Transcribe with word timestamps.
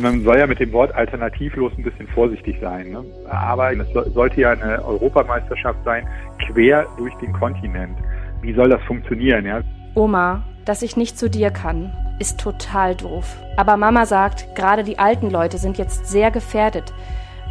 Man 0.00 0.22
soll 0.24 0.38
ja 0.38 0.46
mit 0.46 0.58
dem 0.58 0.72
Wort 0.72 0.94
alternativlos 0.94 1.72
ein 1.76 1.82
bisschen 1.82 2.08
vorsichtig 2.08 2.56
sein. 2.60 2.90
Ne? 2.90 3.04
Aber 3.28 3.72
es 3.72 4.14
sollte 4.14 4.40
ja 4.40 4.52
eine 4.52 4.82
Europameisterschaft 4.84 5.78
sein, 5.84 6.06
quer 6.46 6.86
durch 6.96 7.14
den 7.16 7.32
Kontinent. 7.32 7.98
Wie 8.40 8.54
soll 8.54 8.70
das 8.70 8.82
funktionieren? 8.82 9.44
Ja? 9.44 9.60
Oma, 9.94 10.44
dass 10.64 10.82
ich 10.82 10.96
nicht 10.96 11.18
zu 11.18 11.28
dir 11.28 11.50
kann, 11.50 11.92
ist 12.18 12.40
total 12.40 12.94
doof. 12.94 13.36
Aber 13.56 13.76
Mama 13.76 14.06
sagt, 14.06 14.54
gerade 14.54 14.82
die 14.82 14.98
alten 14.98 15.30
Leute 15.30 15.58
sind 15.58 15.76
jetzt 15.76 16.06
sehr 16.06 16.30
gefährdet, 16.30 16.94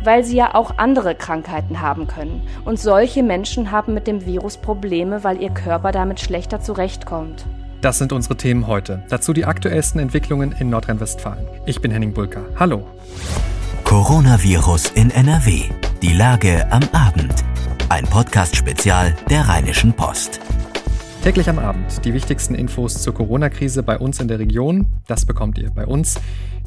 weil 0.03 0.23
sie 0.23 0.37
ja 0.37 0.55
auch 0.55 0.77
andere 0.77 1.13
Krankheiten 1.13 1.81
haben 1.81 2.07
können. 2.07 2.41
Und 2.65 2.79
solche 2.79 3.21
Menschen 3.21 3.71
haben 3.71 3.93
mit 3.93 4.07
dem 4.07 4.25
Virus 4.25 4.57
Probleme, 4.57 5.23
weil 5.23 5.41
ihr 5.41 5.51
Körper 5.51 5.91
damit 5.91 6.19
schlechter 6.19 6.59
zurechtkommt. 6.59 7.45
Das 7.81 7.97
sind 7.97 8.13
unsere 8.13 8.37
Themen 8.37 8.67
heute. 8.67 9.01
Dazu 9.09 9.33
die 9.33 9.45
aktuellsten 9.45 9.99
Entwicklungen 9.99 10.51
in 10.51 10.69
Nordrhein-Westfalen. 10.69 11.47
Ich 11.65 11.81
bin 11.81 11.89
Henning 11.89 12.13
Bulka. 12.13 12.41
Hallo. 12.59 12.85
Coronavirus 13.85 14.91
in 14.91 15.09
NRW. 15.09 15.63
Die 16.03 16.13
Lage 16.13 16.71
am 16.71 16.83
Abend. 16.91 17.43
Ein 17.89 18.05
Podcast-Spezial 18.05 19.15
der 19.31 19.47
Rheinischen 19.49 19.93
Post. 19.93 20.39
Täglich 21.23 21.49
am 21.49 21.57
Abend 21.57 22.05
die 22.05 22.13
wichtigsten 22.13 22.53
Infos 22.53 23.01
zur 23.01 23.15
Corona-Krise 23.15 23.81
bei 23.81 23.97
uns 23.97 24.19
in 24.19 24.27
der 24.27 24.37
Region. 24.37 24.85
Das 25.07 25.25
bekommt 25.25 25.57
ihr 25.57 25.71
bei 25.71 25.87
uns. 25.87 26.19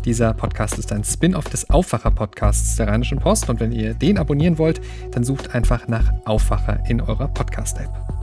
Dieser 0.05 0.35
Podcast 0.35 0.79
ist 0.79 0.91
ein 0.91 1.05
Spin-off 1.05 1.45
des 1.45 1.71
Aufwacher-Podcasts 1.71 2.75
der 2.75 2.89
Rheinischen 2.89 3.19
Post 3.19 3.49
und 3.49 3.61
wenn 3.61 3.71
ihr 3.71 3.95
den 3.95 4.19
abonnieren 4.19 4.59
wollt, 4.59 4.81
dann 5.13 5.23
sucht 5.23 5.55
einfach 5.55 5.87
nach 5.87 6.13
Aufwacher 6.25 6.81
in 6.89 7.01
eurer 7.01 7.29
Podcast-App. 7.29 8.14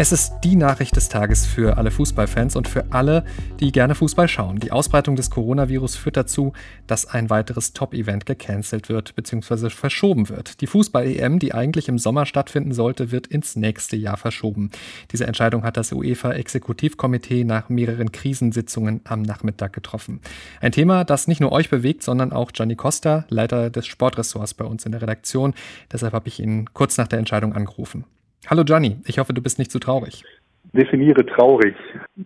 Es 0.00 0.12
ist 0.12 0.32
die 0.44 0.56
Nachricht 0.56 0.96
des 0.96 1.10
Tages 1.10 1.44
für 1.44 1.76
alle 1.76 1.90
Fußballfans 1.90 2.56
und 2.56 2.66
für 2.66 2.86
alle, 2.88 3.22
die 3.60 3.70
gerne 3.70 3.94
Fußball 3.94 4.28
schauen. 4.28 4.58
Die 4.58 4.72
Ausbreitung 4.72 5.14
des 5.14 5.28
Coronavirus 5.28 5.96
führt 5.96 6.16
dazu, 6.16 6.54
dass 6.86 7.04
ein 7.04 7.28
weiteres 7.28 7.74
Top-Event 7.74 8.24
gecancelt 8.24 8.88
wird 8.88 9.14
bzw. 9.14 9.68
verschoben 9.68 10.30
wird. 10.30 10.62
Die 10.62 10.66
Fußball-EM, 10.66 11.38
die 11.38 11.52
eigentlich 11.52 11.90
im 11.90 11.98
Sommer 11.98 12.24
stattfinden 12.24 12.72
sollte, 12.72 13.12
wird 13.12 13.26
ins 13.26 13.56
nächste 13.56 13.94
Jahr 13.98 14.16
verschoben. 14.16 14.70
Diese 15.12 15.26
Entscheidung 15.26 15.64
hat 15.64 15.76
das 15.76 15.92
UEFA-Exekutivkomitee 15.92 17.44
nach 17.44 17.68
mehreren 17.68 18.10
Krisensitzungen 18.10 19.02
am 19.04 19.20
Nachmittag 19.20 19.74
getroffen. 19.74 20.22
Ein 20.62 20.72
Thema, 20.72 21.04
das 21.04 21.28
nicht 21.28 21.42
nur 21.42 21.52
euch 21.52 21.68
bewegt, 21.68 22.04
sondern 22.04 22.32
auch 22.32 22.52
Gianni 22.52 22.74
Costa, 22.74 23.26
Leiter 23.28 23.68
des 23.68 23.86
Sportressorts 23.86 24.54
bei 24.54 24.64
uns 24.64 24.86
in 24.86 24.92
der 24.92 25.02
Redaktion. 25.02 25.52
Deshalb 25.92 26.14
habe 26.14 26.28
ich 26.28 26.40
ihn 26.40 26.72
kurz 26.72 26.96
nach 26.96 27.06
der 27.06 27.18
Entscheidung 27.18 27.52
angerufen. 27.52 28.06
Hallo 28.48 28.64
Gianni, 28.64 28.98
ich 29.06 29.18
hoffe, 29.18 29.32
du 29.32 29.42
bist 29.42 29.58
nicht 29.58 29.70
zu 29.70 29.78
traurig. 29.78 30.24
Definiere 30.72 31.26
traurig. 31.26 31.74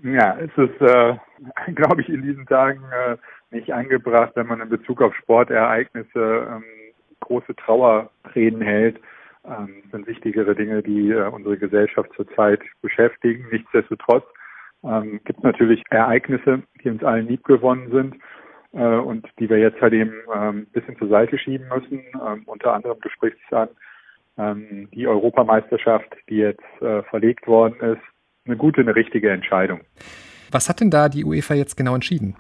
Ja, 0.03 0.39
es 0.39 0.51
ist, 0.57 0.81
äh, 0.81 1.17
glaube 1.75 2.03
ich, 2.03 2.09
in 2.09 2.23
diesen 2.23 2.47
Tagen 2.47 2.83
äh, 2.93 3.17
nicht 3.51 3.73
angebracht, 3.73 4.33
wenn 4.35 4.47
man 4.47 4.61
in 4.61 4.69
Bezug 4.69 5.01
auf 5.03 5.15
Sportereignisse 5.17 6.49
ähm, 6.51 6.65
große 7.21 7.55
Trauerreden 7.57 8.61
hält. 8.61 9.01
Ähm, 9.47 9.83
sind 9.93 10.07
wichtigere 10.07 10.55
Dinge, 10.55 10.83
die 10.83 11.11
äh, 11.11 11.29
unsere 11.29 11.59
Gesellschaft 11.59 12.11
zurzeit 12.17 12.61
beschäftigen. 12.81 13.47
Nichtsdestotrotz 13.51 14.25
ähm, 14.83 15.21
gibt 15.25 15.39
es 15.39 15.45
natürlich 15.45 15.83
Ereignisse, 15.91 16.63
die 16.83 16.91
uns 16.91 17.03
allen 17.05 17.29
liebgewonnen 17.29 17.91
sind 17.91 18.17
äh, 18.73 18.97
und 18.97 19.29
die 19.39 19.49
wir 19.49 19.59
jetzt 19.59 19.81
halt 19.81 19.93
eben 19.93 20.15
ein 20.33 20.49
ähm, 20.49 20.67
bisschen 20.73 20.97
zur 20.97 21.09
Seite 21.09 21.39
schieben 21.39 21.69
müssen. 21.69 22.03
Ähm, 22.27 22.43
unter 22.47 22.73
anderem, 22.73 22.99
du 23.01 23.09
sprichst 23.11 23.39
es 23.47 23.53
an, 23.57 23.69
ähm, 24.39 24.89
die 24.93 25.07
Europameisterschaft, 25.07 26.15
die 26.29 26.37
jetzt 26.37 26.63
äh, 26.81 27.03
verlegt 27.05 27.47
worden 27.47 27.79
ist, 27.81 28.03
eine 28.47 28.57
gute, 28.57 28.81
eine 28.81 28.95
richtige 28.95 29.31
Entscheidung. 29.31 29.81
Was 30.51 30.69
hat 30.69 30.81
denn 30.81 30.91
da 30.91 31.09
die 31.09 31.25
UEFA 31.25 31.55
jetzt 31.55 31.77
genau 31.77 31.95
entschieden? 31.95 32.37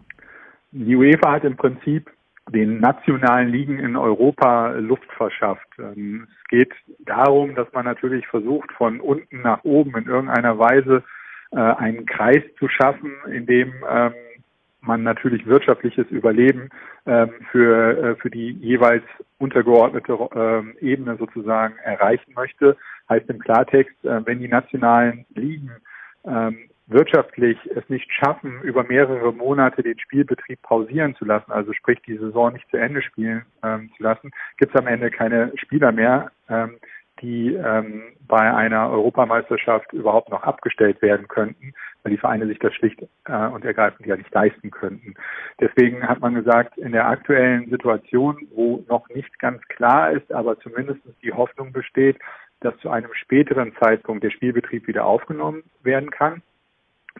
Die 0.70 0.96
UEFA 0.96 1.32
hat 1.32 1.44
im 1.44 1.56
Prinzip 1.56 2.10
den 2.52 2.80
nationalen 2.80 3.48
Ligen 3.48 3.78
in 3.78 3.96
Europa 3.96 4.72
Luft 4.72 5.10
verschafft. 5.16 5.66
Ähm, 5.78 6.26
es 6.30 6.48
geht 6.48 6.72
darum, 7.00 7.54
dass 7.54 7.72
man 7.72 7.84
natürlich 7.84 8.26
versucht, 8.26 8.70
von 8.72 9.00
unten 9.00 9.42
nach 9.42 9.64
oben 9.64 9.96
in 9.96 10.06
irgendeiner 10.06 10.58
Weise 10.58 11.02
äh, 11.52 11.56
einen 11.56 12.04
Kreis 12.06 12.42
zu 12.58 12.68
schaffen, 12.68 13.12
in 13.32 13.46
dem 13.46 13.72
ähm, 13.88 14.12
man 14.86 15.02
natürlich 15.02 15.46
wirtschaftliches 15.46 16.06
Überleben 16.10 16.68
ähm, 17.06 17.30
für, 17.50 17.98
äh, 17.98 18.16
für 18.16 18.30
die 18.30 18.52
jeweils 18.52 19.04
untergeordnete 19.38 20.16
ähm, 20.34 20.76
Ebene 20.80 21.16
sozusagen 21.16 21.76
erreichen 21.84 22.32
möchte. 22.34 22.76
Heißt 23.08 23.28
im 23.28 23.38
Klartext, 23.38 24.04
äh, 24.04 24.24
wenn 24.26 24.40
die 24.40 24.48
nationalen 24.48 25.26
Ligen 25.34 25.70
ähm, 26.24 26.70
wirtschaftlich 26.86 27.58
es 27.74 27.88
nicht 27.88 28.12
schaffen, 28.12 28.60
über 28.62 28.84
mehrere 28.84 29.32
Monate 29.32 29.82
den 29.82 29.98
Spielbetrieb 29.98 30.60
pausieren 30.62 31.14
zu 31.16 31.24
lassen, 31.24 31.50
also 31.50 31.72
sprich 31.72 31.98
die 32.06 32.18
Saison 32.18 32.52
nicht 32.52 32.68
zu 32.70 32.76
Ende 32.76 33.02
spielen 33.02 33.44
ähm, 33.62 33.90
zu 33.96 34.02
lassen, 34.02 34.30
gibt 34.58 34.74
es 34.74 34.80
am 34.80 34.86
Ende 34.86 35.10
keine 35.10 35.52
Spieler 35.56 35.92
mehr, 35.92 36.30
ähm, 36.48 36.76
die 37.24 37.54
ähm, 37.54 38.02
bei 38.28 38.52
einer 38.54 38.90
Europameisterschaft 38.90 39.92
überhaupt 39.94 40.28
noch 40.28 40.42
abgestellt 40.42 41.00
werden 41.00 41.26
könnten, 41.26 41.72
weil 42.02 42.12
die 42.12 42.18
Vereine 42.18 42.46
sich 42.46 42.58
das 42.58 42.74
schlicht 42.74 43.00
äh, 43.24 43.46
und 43.46 43.64
ergreifend 43.64 44.06
ja 44.06 44.16
nicht 44.16 44.32
leisten 44.32 44.70
könnten. 44.70 45.14
Deswegen 45.58 46.06
hat 46.06 46.20
man 46.20 46.34
gesagt, 46.34 46.76
in 46.76 46.92
der 46.92 47.08
aktuellen 47.08 47.70
Situation, 47.70 48.46
wo 48.54 48.84
noch 48.88 49.08
nicht 49.08 49.38
ganz 49.38 49.62
klar 49.68 50.12
ist, 50.12 50.30
aber 50.32 50.60
zumindest 50.60 51.00
die 51.22 51.32
Hoffnung 51.32 51.72
besteht, 51.72 52.18
dass 52.60 52.76
zu 52.78 52.90
einem 52.90 53.12
späteren 53.14 53.74
Zeitpunkt 53.82 54.22
der 54.22 54.30
Spielbetrieb 54.30 54.86
wieder 54.86 55.06
aufgenommen 55.06 55.62
werden 55.82 56.10
kann, 56.10 56.42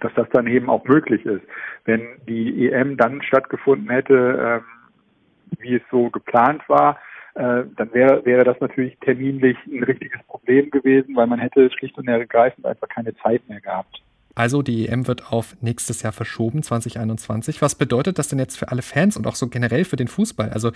dass 0.01 0.13
das 0.15 0.29
dann 0.33 0.47
eben 0.47 0.69
auch 0.69 0.85
möglich 0.85 1.25
ist. 1.25 1.45
Wenn 1.87 2.07
die 2.29 2.69
EM 2.69 2.99
dann 2.99 3.23
stattgefunden 3.23 3.89
hätte, 3.89 4.61
ähm, 4.61 5.59
wie 5.61 5.77
es 5.77 5.83
so 5.91 6.11
geplant 6.11 6.63
war, 6.69 6.99
äh, 7.35 7.65
dann 7.77 7.93
wäre, 7.93 8.25
wäre 8.25 8.45
das 8.45 8.61
natürlich 8.61 8.97
terminlich 9.01 9.57
ein 9.67 9.83
richtiges 9.83 10.23
Problem 10.27 10.71
gewesen, 10.71 11.17
weil 11.17 11.27
man 11.27 11.41
hätte 11.41 11.71
schlicht 11.71 11.99
und 11.99 12.09
ergreifend 12.09 12.65
einfach 12.65 12.89
keine 12.89 13.15
Zeit 13.17 13.49
mehr 13.49 13.61
gehabt. 13.61 14.03
Also 14.37 14.63
die 14.63 14.89
EM 14.89 15.07
wird 15.07 15.33
auf 15.33 15.57
nächstes 15.61 16.03
Jahr 16.03 16.13
verschoben, 16.13 16.63
2021. 16.63 17.63
Was 17.63 17.77
bedeutet 17.77 18.19
das 18.19 18.29
denn 18.29 18.39
jetzt 18.39 18.59
für 18.59 18.69
alle 18.69 18.83
Fans 18.83 19.17
und 19.17 19.27
auch 19.27 19.37
so 19.37 19.49
generell 19.49 19.85
für 19.85 19.97
den 19.97 20.09
Fußball? 20.09 20.51
Also 20.51 20.73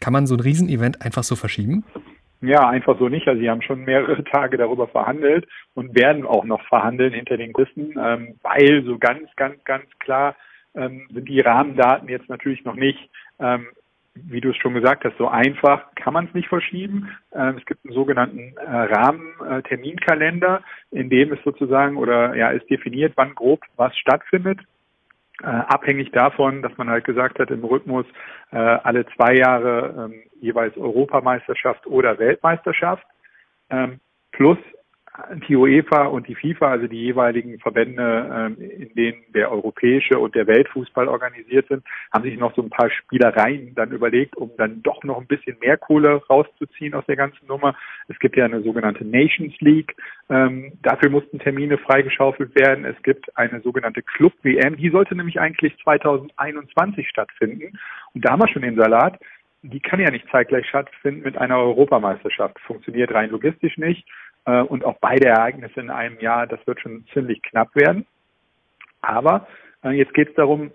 kann 0.00 0.12
man 0.12 0.26
so 0.26 0.34
ein 0.34 0.40
Riesenevent 0.40 1.02
einfach 1.02 1.22
so 1.22 1.36
verschieben? 1.36 1.84
Ja, 2.40 2.68
einfach 2.68 2.98
so 2.98 3.08
nicht. 3.08 3.26
Also 3.26 3.40
sie 3.40 3.48
haben 3.48 3.62
schon 3.62 3.84
mehrere 3.84 4.22
Tage 4.32 4.56
darüber 4.56 4.88
verhandelt 4.88 5.46
und 5.74 5.94
werden 5.94 6.26
auch 6.26 6.44
noch 6.44 6.62
verhandeln 6.68 7.12
hinter 7.12 7.36
den 7.36 7.52
Kulissen, 7.52 7.94
ähm, 7.98 8.34
weil 8.42 8.84
so 8.84 8.98
ganz, 8.98 9.28
ganz, 9.36 9.62
ganz 9.64 9.84
klar 10.00 10.36
ähm, 10.74 11.06
sind 11.12 11.28
die 11.28 11.40
Rahmendaten 11.40 12.08
jetzt 12.08 12.28
natürlich 12.28 12.64
noch 12.64 12.74
nicht. 12.74 12.98
Ähm, 13.38 13.66
wie 14.14 14.40
du 14.40 14.50
es 14.50 14.56
schon 14.56 14.74
gesagt 14.74 15.04
hast, 15.04 15.16
so 15.18 15.28
einfach 15.28 15.94
kann 15.96 16.14
man 16.14 16.26
es 16.26 16.34
nicht 16.34 16.48
verschieben. 16.48 17.10
Ähm, 17.34 17.56
es 17.58 17.66
gibt 17.66 17.84
einen 17.84 17.94
sogenannten 17.94 18.54
äh, 18.56 18.70
Rahmenterminkalender, 18.70 20.62
in 20.90 21.10
dem 21.10 21.32
es 21.32 21.42
sozusagen 21.42 21.96
oder 21.96 22.34
ja 22.36 22.50
ist 22.50 22.68
definiert, 22.70 23.14
wann 23.16 23.34
grob 23.34 23.60
was 23.76 23.96
stattfindet. 23.96 24.60
Äh, 25.42 25.46
abhängig 25.46 26.12
davon, 26.12 26.62
dass 26.62 26.76
man 26.78 26.88
halt 26.88 27.04
gesagt 27.04 27.40
hat, 27.40 27.50
im 27.50 27.64
Rhythmus 27.64 28.06
äh, 28.52 28.56
alle 28.56 29.04
zwei 29.16 29.34
Jahre 29.34 30.10
ähm, 30.12 30.22
jeweils 30.40 30.76
Europameisterschaft 30.76 31.86
oder 31.88 32.18
Weltmeisterschaft. 32.20 33.04
Ähm, 33.68 33.98
plus 34.30 34.58
die 35.48 35.56
UEFA 35.56 36.06
und 36.06 36.28
die 36.28 36.34
FIFA, 36.34 36.70
also 36.70 36.86
die 36.86 37.00
jeweiligen 37.00 37.58
Verbände, 37.58 38.30
ähm, 38.32 38.56
in 38.58 38.94
denen 38.94 39.22
der 39.34 39.50
europäische 39.50 40.18
und 40.18 40.34
der 40.34 40.46
Weltfußball 40.46 41.08
organisiert 41.08 41.68
sind, 41.68 41.84
haben 42.12 42.24
sich 42.24 42.38
noch 42.38 42.54
so 42.54 42.62
ein 42.62 42.70
paar 42.70 42.90
Spielereien 42.90 43.74
dann 43.74 43.90
überlegt, 43.90 44.36
um 44.36 44.50
dann 44.56 44.82
doch 44.82 45.02
noch 45.04 45.18
ein 45.18 45.26
bisschen 45.26 45.56
mehr 45.60 45.76
Kohle 45.76 46.22
rauszuziehen 46.28 46.94
aus 46.94 47.04
der 47.06 47.16
ganzen 47.16 47.46
Nummer. 47.46 47.74
Es 48.08 48.18
gibt 48.18 48.36
ja 48.36 48.44
eine 48.44 48.62
sogenannte 48.62 49.04
Nations 49.04 49.54
League. 49.60 49.94
Ähm, 50.30 50.72
dafür 50.82 51.10
mussten 51.10 51.38
Termine 51.38 51.78
freigeschaufelt 51.78 52.54
werden. 52.58 52.84
Es 52.84 53.00
gibt 53.02 53.36
eine 53.36 53.60
sogenannte 53.60 54.02
Club 54.02 54.32
WM. 54.42 54.76
Die 54.76 54.90
sollte 54.90 55.14
nämlich 55.14 55.40
eigentlich 55.40 55.76
2021 55.82 57.08
stattfinden. 57.08 57.78
Und 58.14 58.24
da 58.24 58.32
haben 58.32 58.40
wir 58.40 58.48
schon 58.48 58.62
den 58.62 58.76
Salat 58.76 59.18
die 59.64 59.80
kann 59.80 59.98
ja 59.98 60.10
nicht 60.10 60.28
zeitgleich 60.30 60.68
stattfinden 60.68 61.22
mit 61.22 61.38
einer 61.38 61.56
Europameisterschaft. 61.56 62.60
Funktioniert 62.60 63.12
rein 63.14 63.30
logistisch 63.30 63.78
nicht. 63.78 64.06
Äh, 64.46 64.62
und 64.62 64.84
auch 64.84 64.96
beide 65.00 65.28
Ereignisse 65.28 65.80
in 65.80 65.90
einem 65.90 66.18
Jahr, 66.20 66.46
das 66.46 66.64
wird 66.66 66.80
schon 66.80 67.04
ziemlich 67.12 67.42
knapp 67.42 67.74
werden. 67.74 68.06
Aber 69.02 69.46
äh, 69.82 69.90
jetzt 69.90 70.14
geht 70.14 70.30
es 70.30 70.34
darum, 70.34 70.70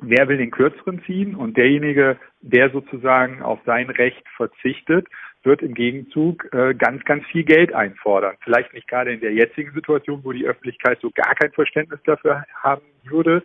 wer 0.00 0.28
will 0.28 0.38
den 0.38 0.50
kürzeren 0.50 1.02
ziehen 1.04 1.34
und 1.34 1.56
derjenige, 1.56 2.18
der 2.40 2.70
sozusagen 2.70 3.42
auf 3.42 3.58
sein 3.66 3.90
Recht 3.90 4.22
verzichtet, 4.36 5.06
wird 5.42 5.62
im 5.62 5.74
Gegenzug 5.74 6.48
äh, 6.52 6.74
ganz, 6.74 7.04
ganz 7.04 7.24
viel 7.26 7.44
Geld 7.44 7.72
einfordern. 7.72 8.36
Vielleicht 8.42 8.72
nicht 8.74 8.88
gerade 8.88 9.12
in 9.12 9.20
der 9.20 9.32
jetzigen 9.32 9.72
Situation, 9.72 10.20
wo 10.24 10.32
die 10.32 10.46
Öffentlichkeit 10.46 10.98
so 11.00 11.10
gar 11.10 11.34
kein 11.34 11.52
Verständnis 11.52 12.00
dafür 12.04 12.44
haben 12.62 12.82
würde, 13.04 13.42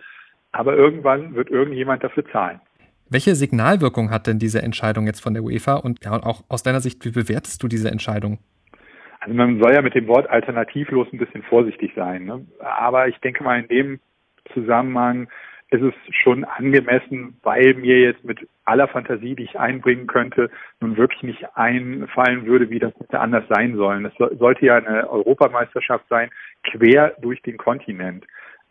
aber 0.52 0.76
irgendwann 0.76 1.36
wird 1.36 1.50
irgendjemand 1.50 2.04
dafür 2.04 2.26
zahlen. 2.32 2.60
Welche 3.10 3.36
Signalwirkung 3.36 4.10
hat 4.10 4.28
denn 4.28 4.40
diese 4.40 4.62
Entscheidung 4.62 5.06
jetzt 5.06 5.22
von 5.22 5.34
der 5.34 5.44
UEFA 5.44 5.76
und 5.76 6.04
ja, 6.04 6.14
auch 6.14 6.44
aus 6.50 6.64
deiner 6.64 6.82
Sicht, 6.82 7.06
wie 7.06 7.12
bewertest 7.12 7.62
du 7.62 7.68
diese 7.68 7.92
Entscheidung? 7.92 8.40
Also 9.24 9.36
man 9.36 9.62
soll 9.62 9.74
ja 9.74 9.82
mit 9.82 9.96
dem 9.96 10.08
Wort 10.08 10.30
alternativlos 10.30 11.08
ein 11.14 11.18
bisschen 11.18 11.44
vorsichtig 11.44 11.94
sein. 11.96 12.26
Ne? 12.26 12.46
Aber 12.60 13.08
ich 13.08 13.18
denke 13.20 13.42
mal, 13.44 13.60
in 13.60 13.68
dem 13.70 14.00
Zusammenhang 14.54 15.30
ist 15.70 15.82
es 15.82 15.94
schon 16.14 16.44
angemessen, 16.44 17.38
weil 17.42 17.74
mir 17.74 18.00
jetzt 18.00 18.24
mit 18.26 18.38
aller 18.66 18.88
Fantasie, 18.90 19.34
die 19.36 19.44
ich 19.44 19.58
einbringen 19.58 20.08
könnte, 20.08 20.52
nun 20.82 20.98
wirklich 20.98 21.24
nicht 21.24 21.56
einfallen 21.56 22.46
würde, 22.46 22.70
wie 22.70 22.80
das 22.80 22.94
hätte 23.00 23.20
anders 23.20 23.46
sein 23.50 23.76
sollen. 23.78 24.06
Es 24.06 24.14
sollte 24.38 24.66
ja 24.66 24.76
eine 24.76 25.10
Europameisterschaft 25.10 26.06
sein, 26.10 26.30
quer 26.64 27.16
durch 27.22 27.42
den 27.42 27.58
Kontinent. 27.58 28.26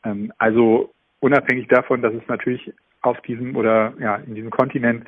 Ähm, 0.04 0.32
also 0.36 0.92
unabhängig 1.20 1.66
davon, 1.68 2.02
dass 2.02 2.12
es 2.12 2.28
natürlich 2.28 2.72
auf 3.00 3.20
diesem 3.22 3.56
oder 3.56 3.94
ja 3.98 4.16
in 4.16 4.34
diesem 4.34 4.50
Kontinent 4.50 5.04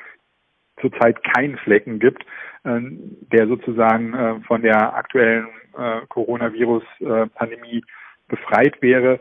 zurzeit 0.84 1.22
keinen 1.24 1.56
Flecken 1.58 1.98
gibt, 1.98 2.24
ähm, 2.64 3.16
der 3.32 3.46
sozusagen 3.46 4.14
äh, 4.14 4.40
von 4.46 4.62
der 4.62 4.94
aktuellen 4.94 5.46
äh, 5.76 6.00
Coronavirus-Pandemie 6.08 7.82
befreit 8.28 8.80
wäre, 8.82 9.20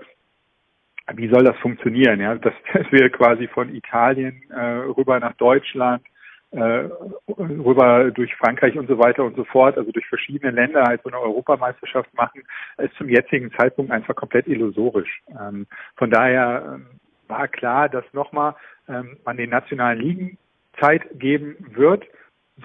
wie 1.13 1.27
soll 1.29 1.43
das 1.43 1.57
funktionieren? 1.57 2.19
Ja, 2.19 2.35
dass, 2.35 2.53
dass 2.73 2.91
wir 2.91 3.09
quasi 3.09 3.47
von 3.47 3.73
Italien 3.73 4.41
äh, 4.49 4.61
rüber 4.97 5.19
nach 5.19 5.33
Deutschland, 5.33 6.03
äh, 6.51 6.87
rüber 7.27 8.11
durch 8.11 8.35
Frankreich 8.35 8.77
und 8.77 8.87
so 8.87 8.99
weiter 8.99 9.23
und 9.23 9.35
so 9.35 9.43
fort, 9.43 9.77
also 9.77 9.91
durch 9.91 10.05
verschiedene 10.05 10.51
Länder 10.51 10.83
halt 10.83 11.01
so 11.03 11.09
eine 11.09 11.19
Europameisterschaft 11.19 12.13
machen, 12.13 12.43
ist 12.77 12.95
zum 12.95 13.09
jetzigen 13.09 13.51
Zeitpunkt 13.57 13.91
einfach 13.91 14.15
komplett 14.15 14.47
illusorisch. 14.47 15.21
Ähm, 15.29 15.65
von 15.95 16.11
daher 16.11 16.75
ähm, 16.75 16.85
war 17.27 17.47
klar, 17.47 17.89
dass 17.89 18.05
nochmal 18.13 18.55
man 19.23 19.37
den 19.37 19.49
nationalen 19.49 19.97
Ligen 19.97 20.37
Zeit 20.79 21.03
geben 21.19 21.55
wird, 21.75 22.03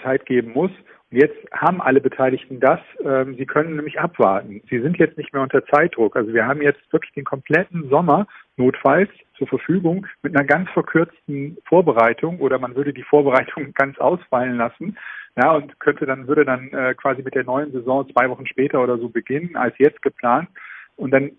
Zeit 0.03 0.27
geben 0.27 0.53
muss 0.53 0.71
Jetzt 1.11 1.39
haben 1.53 1.81
alle 1.81 2.03
Beteiligten 2.03 2.61
das. 2.61 2.81
Ähm, 3.03 3.35
sie 3.37 3.47
können 3.47 3.77
nämlich 3.77 3.99
abwarten. 3.99 4.61
Sie 4.69 4.79
sind 4.81 4.99
jetzt 4.99 5.17
nicht 5.17 5.33
mehr 5.33 5.43
unter 5.43 5.65
Zeitdruck. 5.65 6.17
Also 6.17 6.35
wir 6.35 6.47
haben 6.47 6.61
jetzt 6.61 6.81
wirklich 6.93 7.13
den 7.15 7.25
kompletten 7.25 7.89
Sommer 7.89 8.27
notfalls 8.59 9.09
zur 9.39 9.47
Verfügung 9.47 10.07
mit 10.23 10.37
einer 10.37 10.47
ganz 10.47 10.69
verkürzten 10.71 11.57
Vorbereitung 11.65 12.41
oder 12.41 12.59
man 12.59 12.77
würde 12.77 12.93
die 12.93 13.05
Vorbereitung 13.05 13.73
ganz 13.75 13.99
ausfallen 13.99 14.59
lassen. 14.59 14.99
Ja, 15.37 15.53
und 15.53 15.81
könnte 15.81 16.05
dann, 16.05 16.27
würde 16.27 16.45
dann 16.45 16.69
äh, 16.73 16.95
quasi 16.95 17.23
mit 17.23 17.35
der 17.35 17.45
neuen 17.45 17.73
Saison 17.73 18.07
zwei 18.13 18.29
Wochen 18.29 18.47
später 18.47 18.83
oder 18.83 18.99
so 18.99 19.09
beginnen, 19.09 19.57
als 19.57 19.79
jetzt 19.79 20.03
geplant. 20.03 20.49
Und 20.97 21.13
dann 21.13 21.31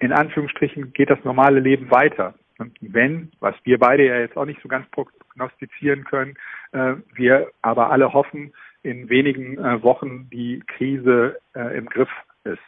in 0.00 0.12
Anführungsstrichen 0.12 0.92
geht 0.92 1.08
das 1.08 1.24
normale 1.24 1.60
Leben 1.60 1.90
weiter. 1.90 2.34
Und 2.64 2.78
wenn, 2.80 3.30
was 3.40 3.54
wir 3.64 3.78
beide 3.78 4.06
ja 4.06 4.18
jetzt 4.18 4.38
auch 4.38 4.46
nicht 4.46 4.60
so 4.62 4.68
ganz 4.68 4.86
prognostizieren 4.90 6.04
können, 6.04 6.34
äh, 6.72 6.94
wir 7.14 7.48
aber 7.60 7.90
alle 7.90 8.14
hoffen, 8.14 8.54
in 8.82 9.10
wenigen 9.10 9.58
äh, 9.58 9.82
Wochen 9.82 10.30
die 10.30 10.62
Krise 10.66 11.38
äh, 11.54 11.76
im 11.76 11.86
Griff 11.86 12.08
ist. 12.44 12.58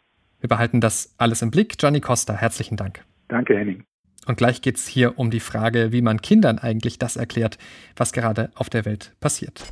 Wir 0.40 0.48
behalten 0.48 0.82
das 0.82 1.14
alles 1.16 1.40
im 1.40 1.50
Blick. 1.50 1.76
Johnny 1.80 2.00
Costa, 2.00 2.34
herzlichen 2.34 2.76
Dank. 2.76 3.04
Danke, 3.28 3.56
Henning. 3.56 3.84
Und 4.26 4.36
gleich 4.36 4.60
geht 4.60 4.76
es 4.76 4.86
hier 4.86 5.18
um 5.18 5.30
die 5.30 5.40
Frage, 5.40 5.92
wie 5.92 6.02
man 6.02 6.20
Kindern 6.20 6.58
eigentlich 6.58 6.98
das 6.98 7.16
erklärt, 7.16 7.56
was 7.96 8.12
gerade 8.12 8.50
auf 8.54 8.68
der 8.68 8.84
Welt 8.84 9.14
passiert. 9.20 9.64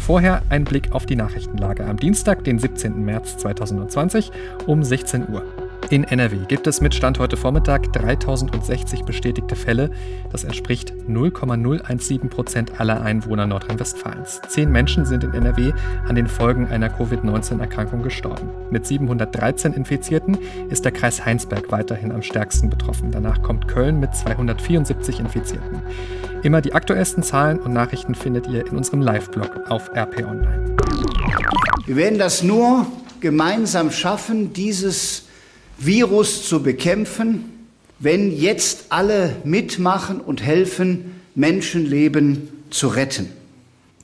Vorher 0.00 0.42
ein 0.50 0.64
Blick 0.64 0.92
auf 0.92 1.06
die 1.06 1.16
Nachrichtenlage 1.16 1.86
am 1.86 1.96
Dienstag, 1.96 2.44
den 2.44 2.58
17. 2.58 3.02
März 3.02 3.38
2020 3.38 4.30
um 4.66 4.82
16 4.82 5.28
Uhr. 5.28 5.61
In 5.92 6.04
NRW 6.04 6.46
gibt 6.48 6.66
es 6.66 6.80
mit 6.80 6.94
Stand 6.94 7.18
heute 7.18 7.36
Vormittag 7.36 7.92
3060 7.92 9.02
bestätigte 9.02 9.54
Fälle. 9.54 9.90
Das 10.30 10.42
entspricht 10.42 10.94
0,017 11.06 12.30
Prozent 12.30 12.80
aller 12.80 13.02
Einwohner 13.02 13.46
Nordrhein-Westfalens. 13.46 14.40
Zehn 14.48 14.72
Menschen 14.72 15.04
sind 15.04 15.22
in 15.22 15.34
NRW 15.34 15.74
an 16.08 16.14
den 16.14 16.28
Folgen 16.28 16.66
einer 16.68 16.88
Covid-19-Erkrankung 16.88 18.02
gestorben. 18.02 18.48
Mit 18.70 18.86
713 18.86 19.74
Infizierten 19.74 20.38
ist 20.70 20.86
der 20.86 20.92
Kreis 20.92 21.26
Heinsberg 21.26 21.70
weiterhin 21.70 22.10
am 22.10 22.22
stärksten 22.22 22.70
betroffen. 22.70 23.10
Danach 23.10 23.42
kommt 23.42 23.68
Köln 23.68 24.00
mit 24.00 24.16
274 24.16 25.20
Infizierten. 25.20 25.82
Immer 26.42 26.62
die 26.62 26.72
aktuellsten 26.72 27.22
Zahlen 27.22 27.58
und 27.58 27.74
Nachrichten 27.74 28.14
findet 28.14 28.46
ihr 28.46 28.66
in 28.66 28.78
unserem 28.78 29.02
Live-Blog 29.02 29.68
auf 29.68 29.90
RP 29.94 30.24
Online. 30.26 30.74
Wir 31.84 31.96
werden 31.96 32.18
das 32.18 32.42
nur 32.42 32.86
gemeinsam 33.20 33.90
schaffen, 33.90 34.54
dieses 34.54 35.26
Virus 35.84 36.48
zu 36.48 36.62
bekämpfen, 36.62 37.66
wenn 37.98 38.30
jetzt 38.36 38.86
alle 38.90 39.34
mitmachen 39.42 40.20
und 40.20 40.40
helfen, 40.40 41.20
Menschenleben 41.34 42.48
zu 42.70 42.86
retten. 42.86 43.30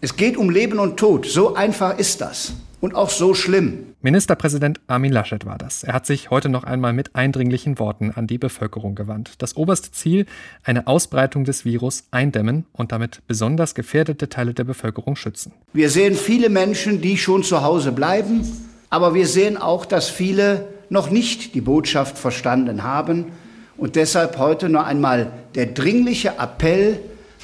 Es 0.00 0.16
geht 0.16 0.36
um 0.36 0.50
Leben 0.50 0.80
und 0.80 0.96
Tod. 0.96 1.26
So 1.26 1.54
einfach 1.54 1.96
ist 1.98 2.20
das. 2.20 2.54
Und 2.80 2.96
auch 2.96 3.10
so 3.10 3.34
schlimm. 3.34 3.86
Ministerpräsident 4.02 4.80
Armin 4.88 5.12
Laschet 5.12 5.44
war 5.46 5.58
das. 5.58 5.84
Er 5.84 5.92
hat 5.92 6.06
sich 6.06 6.30
heute 6.30 6.48
noch 6.48 6.64
einmal 6.64 6.92
mit 6.92 7.14
eindringlichen 7.14 7.78
Worten 7.78 8.12
an 8.12 8.26
die 8.26 8.38
Bevölkerung 8.38 8.96
gewandt. 8.96 9.34
Das 9.38 9.56
oberste 9.56 9.92
Ziel, 9.92 10.26
eine 10.64 10.86
Ausbreitung 10.88 11.44
des 11.44 11.64
Virus 11.64 12.04
eindämmen 12.10 12.66
und 12.72 12.90
damit 12.90 13.20
besonders 13.28 13.74
gefährdete 13.74 14.28
Teile 14.28 14.54
der 14.54 14.64
Bevölkerung 14.64 15.14
schützen. 15.14 15.52
Wir 15.72 15.90
sehen 15.90 16.14
viele 16.14 16.48
Menschen, 16.48 17.00
die 17.00 17.19
schon 17.19 17.44
zu 17.44 17.62
Hause 17.62 17.92
bleiben, 17.92 18.42
aber 18.90 19.14
wir 19.14 19.28
sehen 19.28 19.56
auch, 19.56 19.84
dass 19.84 20.08
viele 20.08 20.66
noch 20.90 21.11
nicht 21.11 21.55
die 21.55 21.61
Botschaft 21.61 22.19
verstanden 22.19 22.82
haben. 22.82 23.32
Und 23.76 23.96
deshalb 23.96 24.38
heute 24.38 24.69
noch 24.69 24.85
einmal 24.85 25.32
der 25.55 25.67
dringliche 25.67 26.35
Appell, 26.38 27.00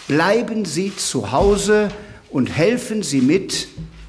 bleiben 0.09 0.65
Sie 0.65 0.95
zu 0.95 1.33
Hause 1.33 1.89
und 2.31 2.47
helfen 2.55 3.03
Sie 3.03 3.21
mit, 3.21 3.69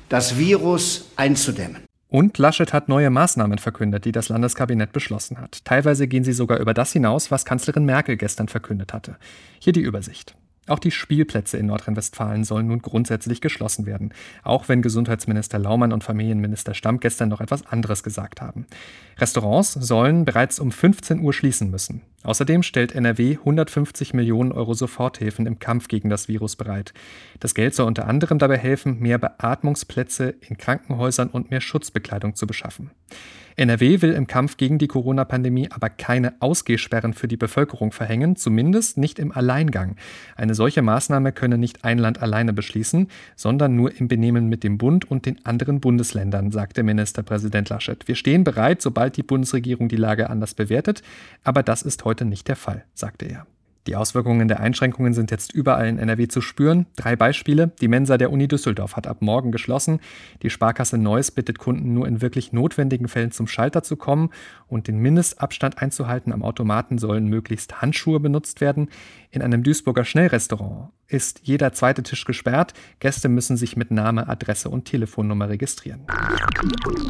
das 0.10 0.38
Virus 0.38 1.10
einzudämmen. 1.16 1.86
Und 2.08 2.38
Laschet 2.38 2.72
hat 2.72 2.88
neue 2.88 3.10
Maßnahmen 3.10 3.58
verkündet, 3.58 4.06
die 4.06 4.12
das 4.12 4.30
Landeskabinett 4.30 4.94
beschlossen 4.94 5.40
hat. 5.40 5.66
Teilweise 5.66 6.08
gehen 6.08 6.24
sie 6.24 6.34
sogar 6.34 6.60
über 6.60 6.74
das 6.74 6.94
hinaus, 6.94 7.30
was 7.30 7.44
Kanzlerin 7.46 7.84
Merkel 7.84 8.16
gestern 8.16 8.48
verkündet 8.48 8.94
hatte. 8.94 9.18
Hier 9.60 9.74
die 9.74 9.82
Übersicht. 9.82 10.36
Auch 10.68 10.80
die 10.80 10.92
Spielplätze 10.92 11.58
in 11.58 11.68
Nordrhein-Westfalen 11.68 12.44
sollen 12.44 12.68
nun 12.68 12.82
grundsätzlich 12.82 13.40
geschlossen 13.40 13.86
werden, 13.86 14.14
auch 14.44 14.68
wenn 14.68 14.82
Gesundheitsminister 14.82 15.60
Laumann 15.60 15.94
und 15.94 16.04
Familienminister 16.04 16.74
Stamm 16.74 17.00
gestern 17.00 17.30
noch 17.30 17.40
etwas 17.40 17.68
anderes 17.68 18.02
gesagt 18.02 18.42
haben. 18.42 18.66
Restaurants 19.20 19.74
sollen 19.74 20.26
bereits 20.26 20.60
um 20.60 20.72
15 20.72 21.20
Uhr 21.20 21.34
schließen 21.34 21.70
müssen. 21.70 22.02
Außerdem 22.24 22.64
stellt 22.64 22.96
NRW 22.96 23.38
150 23.38 24.16
Millionen 24.16 24.52
Euro 24.52 24.74
Soforthilfen 24.74 25.46
im 25.46 25.60
Kampf 25.60 25.88
gegen 25.88 26.10
das 26.10 26.28
Virus 26.28 26.56
bereit. 26.56 26.94
Das 27.40 27.54
Geld 27.54 27.76
soll 27.76 27.86
unter 27.86 28.08
anderem 28.08 28.40
dabei 28.40 28.58
helfen, 28.58 29.00
mehr 29.00 29.20
Beatmungsplätze 29.20 30.34
in 30.42 30.58
Krankenhäusern 30.58 31.30
und 31.30 31.52
mehr 31.52 31.62
Schutzbekleidung 31.62 32.34
zu 32.34 32.48
beschaffen. 32.48 32.90
NRW 33.58 34.02
will 34.02 34.12
im 34.12 34.28
Kampf 34.28 34.58
gegen 34.58 34.78
die 34.80 34.88
Corona-Pandemie 34.88 35.70
aber 35.72 35.90
keine 35.90 36.34
Ausgehsperren 36.42 37.14
für 37.14 37.30
die 37.30 37.38
Bevölkerung 37.38 37.94
verhängen, 37.94 38.36
zumindest 38.36 38.98
nicht 38.98 39.18
im 39.18 39.32
Alleingang. 39.32 39.96
Eine 40.36 40.56
solche 40.56 40.82
Maßnahme 40.82 41.32
könne 41.32 41.58
nicht 41.58 41.86
ein 41.86 41.98
Land 41.98 42.22
alleine 42.22 42.52
beschließen, 42.52 43.08
sondern 43.36 43.76
nur 43.76 43.98
im 43.98 44.10
Benehmen 44.10 44.48
mit 44.50 44.64
dem 44.64 44.78
Bund 44.78 45.10
und 45.10 45.26
den 45.26 45.46
anderen 45.46 45.80
Bundesländern, 45.80 46.52
sagte 46.52 46.84
Ministerpräsident 46.84 47.70
Laschet. 47.70 48.08
Wir 48.08 48.16
stehen 48.16 48.44
bereit, 48.44 48.82
sobald 48.82 49.16
die 49.16 49.24
Bundesregierung 49.24 49.88
die 49.88 49.96
Lage 49.96 50.30
anders 50.30 50.54
bewertet, 50.54 51.02
aber 51.44 51.64
das 51.64 51.82
ist 51.82 52.04
heute 52.04 52.26
nicht 52.26 52.50
der 52.50 52.58
Fall, 52.58 52.84
sagte 52.94 53.26
er. 53.26 53.48
Die 53.88 53.96
Auswirkungen 53.96 54.48
der 54.48 54.62
Einschränkungen 54.62 55.14
sind 55.14 55.30
jetzt 55.30 55.54
überall 55.54 55.88
in 55.88 56.00
NRW 56.00 56.28
zu 56.28 56.42
spüren. 56.42 56.88
Drei 56.96 57.16
Beispiele. 57.16 57.72
Die 57.82 57.88
Mensa 57.88 58.18
der 58.18 58.32
Uni 58.32 58.48
Düsseldorf 58.48 58.96
hat 58.96 59.06
ab 59.06 59.22
morgen 59.22 59.52
geschlossen. 59.52 60.00
Die 60.42 60.50
Sparkasse 60.50 60.98
Neuss 60.98 61.30
bittet 61.30 61.60
Kunden 61.60 61.94
nur 61.94 62.08
in 62.08 62.20
wirklich 62.20 62.52
notwendigen 62.52 63.08
Fällen 63.08 63.32
zum 63.32 63.48
Schalter 63.48 63.84
zu 63.84 63.96
kommen 63.96 64.32
und 64.68 64.88
den 64.88 64.98
Mindestabstand 64.98 65.82
einzuhalten. 65.82 66.34
Am 66.34 66.42
Automaten 66.42 66.98
sollen 66.98 67.28
möglichst 67.28 67.82
Handschuhe 67.84 68.20
benutzt 68.20 68.60
werden. 68.60 68.90
In 69.30 69.44
einem 69.44 69.62
Duisburger 69.62 70.04
Schnellrestaurant 70.04 70.90
ist 71.08 71.42
jeder 71.44 71.74
zweite 71.74 72.04
Tisch 72.04 72.26
gesperrt. 72.26 72.74
Gäste 73.00 73.30
müssen 73.30 73.58
sich 73.58 73.78
mit 73.78 73.92
Name, 73.92 74.28
Adresse 74.28 74.70
und 74.70 74.86
Telefonnummer 74.86 75.50
registrieren. 75.50 76.02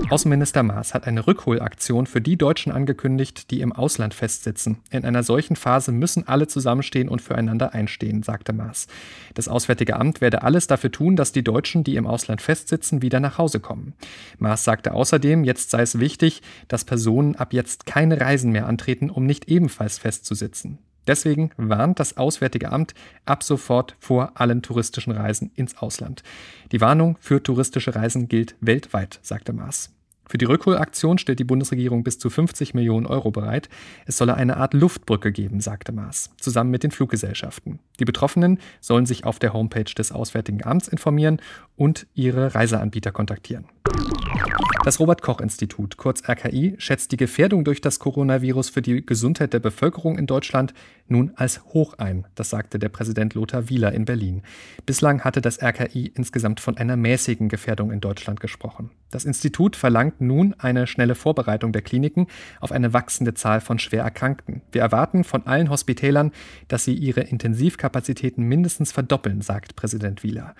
Außenminister 0.09 0.63
Maas 0.63 0.93
hat 0.93 1.07
eine 1.07 1.25
Rückholaktion 1.25 2.07
für 2.07 2.21
die 2.21 2.37
Deutschen 2.37 2.71
angekündigt, 2.71 3.51
die 3.51 3.61
im 3.61 3.71
Ausland 3.71 4.13
festsitzen. 4.13 4.77
In 4.89 5.05
einer 5.05 5.23
solchen 5.23 5.55
Phase 5.55 5.91
müssen 5.91 6.27
alle 6.27 6.47
zusammenstehen 6.47 7.09
und 7.09 7.21
füreinander 7.21 7.73
einstehen, 7.73 8.23
sagte 8.23 8.53
Maas. 8.53 8.87
Das 9.33 9.47
Auswärtige 9.47 9.95
Amt 9.95 10.21
werde 10.21 10.43
alles 10.43 10.67
dafür 10.67 10.91
tun, 10.91 11.15
dass 11.15 11.31
die 11.31 11.43
Deutschen, 11.43 11.83
die 11.83 11.95
im 11.95 12.07
Ausland 12.07 12.41
festsitzen, 12.41 13.01
wieder 13.01 13.19
nach 13.19 13.37
Hause 13.37 13.59
kommen. 13.59 13.93
Maas 14.39 14.63
sagte 14.63 14.93
außerdem, 14.93 15.43
jetzt 15.43 15.69
sei 15.69 15.81
es 15.81 15.99
wichtig, 15.99 16.41
dass 16.67 16.85
Personen 16.85 17.35
ab 17.35 17.53
jetzt 17.53 17.85
keine 17.85 18.19
Reisen 18.19 18.51
mehr 18.51 18.67
antreten, 18.67 19.09
um 19.09 19.25
nicht 19.25 19.47
ebenfalls 19.47 19.97
festzusitzen. 19.97 20.79
Deswegen 21.07 21.51
warnt 21.57 21.99
das 21.99 22.17
Auswärtige 22.17 22.71
Amt 22.71 22.93
ab 23.25 23.43
sofort 23.43 23.95
vor 23.99 24.31
allen 24.35 24.61
touristischen 24.61 25.13
Reisen 25.13 25.51
ins 25.55 25.77
Ausland. 25.77 26.23
Die 26.71 26.81
Warnung 26.81 27.17
für 27.19 27.41
touristische 27.41 27.95
Reisen 27.95 28.27
gilt 28.27 28.55
weltweit, 28.59 29.19
sagte 29.21 29.53
Maas. 29.53 29.91
Für 30.27 30.39
die 30.39 30.45
Rückholaktion 30.45 31.19
stellt 31.19 31.37
die 31.37 31.43
Bundesregierung 31.43 32.03
bis 32.03 32.17
zu 32.17 32.29
50 32.29 32.73
Millionen 32.73 33.05
Euro 33.05 33.29
bereit. 33.29 33.69
Es 34.05 34.17
solle 34.17 34.33
eine 34.33 34.57
Art 34.57 34.73
Luftbrücke 34.73 35.31
geben, 35.31 35.59
sagte 35.59 35.91
Maas, 35.91 36.31
zusammen 36.39 36.71
mit 36.71 36.83
den 36.83 36.91
Fluggesellschaften. 36.91 37.79
Die 37.99 38.05
Betroffenen 38.05 38.59
sollen 38.81 39.05
sich 39.05 39.23
auf 39.23 39.37
der 39.37 39.53
Homepage 39.53 39.83
des 39.83 40.11
Auswärtigen 40.11 40.65
Amts 40.65 40.87
informieren 40.87 41.39
und 41.75 42.07
ihre 42.15 42.55
Reiseanbieter 42.55 43.11
kontaktieren. 43.11 43.65
Das 44.85 44.99
Robert 44.99 45.23
Koch 45.23 45.41
Institut, 45.41 45.97
kurz 45.97 46.29
RKI, 46.29 46.75
schätzt 46.77 47.11
die 47.11 47.17
Gefährdung 47.17 47.63
durch 47.63 47.81
das 47.81 47.97
Coronavirus 47.97 48.69
für 48.69 48.83
die 48.83 49.03
Gesundheit 49.03 49.51
der 49.51 49.59
Bevölkerung 49.59 50.15
in 50.19 50.27
Deutschland 50.27 50.75
nun 51.07 51.31
als 51.37 51.63
hoch 51.73 51.95
ein. 51.97 52.27
Das 52.35 52.51
sagte 52.51 52.77
der 52.77 52.89
Präsident 52.89 53.33
Lothar 53.33 53.67
Wieler 53.67 53.93
in 53.93 54.05
Berlin. 54.05 54.43
Bislang 54.85 55.21
hatte 55.21 55.41
das 55.41 55.59
RKI 55.59 56.11
insgesamt 56.15 56.59
von 56.59 56.77
einer 56.77 56.97
mäßigen 56.97 57.49
Gefährdung 57.49 57.91
in 57.91 57.99
Deutschland 57.99 58.39
gesprochen. 58.39 58.91
Das 59.09 59.25
Institut 59.25 59.75
verlangt 59.75 60.21
nun 60.21 60.53
eine 60.59 60.85
schnelle 60.85 61.15
Vorbereitung 61.15 61.71
der 61.71 61.81
Kliniken 61.81 62.27
auf 62.59 62.71
eine 62.71 62.93
wachsende 62.93 63.33
Zahl 63.33 63.61
von 63.61 63.79
schwer 63.79 64.03
Erkrankten. 64.03 64.61
Wir 64.71 64.81
erwarten 64.81 65.23
von 65.23 65.47
allen 65.47 65.71
Hospitälern, 65.71 66.31
dass 66.67 66.83
sie 66.83 66.93
ihre 66.93 67.21
Intensivkapazitäten 67.21 68.43
mindestens 68.43 68.91
verdoppeln, 68.91 69.41
sagt 69.41 69.75
Präsident 69.75 70.21
Wieler. 70.21 70.53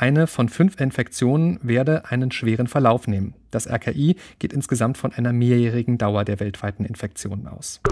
Eine 0.00 0.26
von 0.26 0.48
fünf 0.48 0.80
Infektionen 0.80 1.58
werde 1.60 2.06
einen 2.06 2.30
schweren 2.32 2.68
Verlauf 2.68 3.06
nehmen. 3.06 3.34
Das 3.50 3.68
RKI 3.68 4.16
geht 4.38 4.54
insgesamt 4.54 4.96
von 4.96 5.12
einer 5.12 5.34
mehrjährigen 5.34 5.98
Dauer 5.98 6.24
der 6.24 6.40
weltweiten 6.40 6.86
Infektionen 6.86 7.46
aus. 7.46 7.82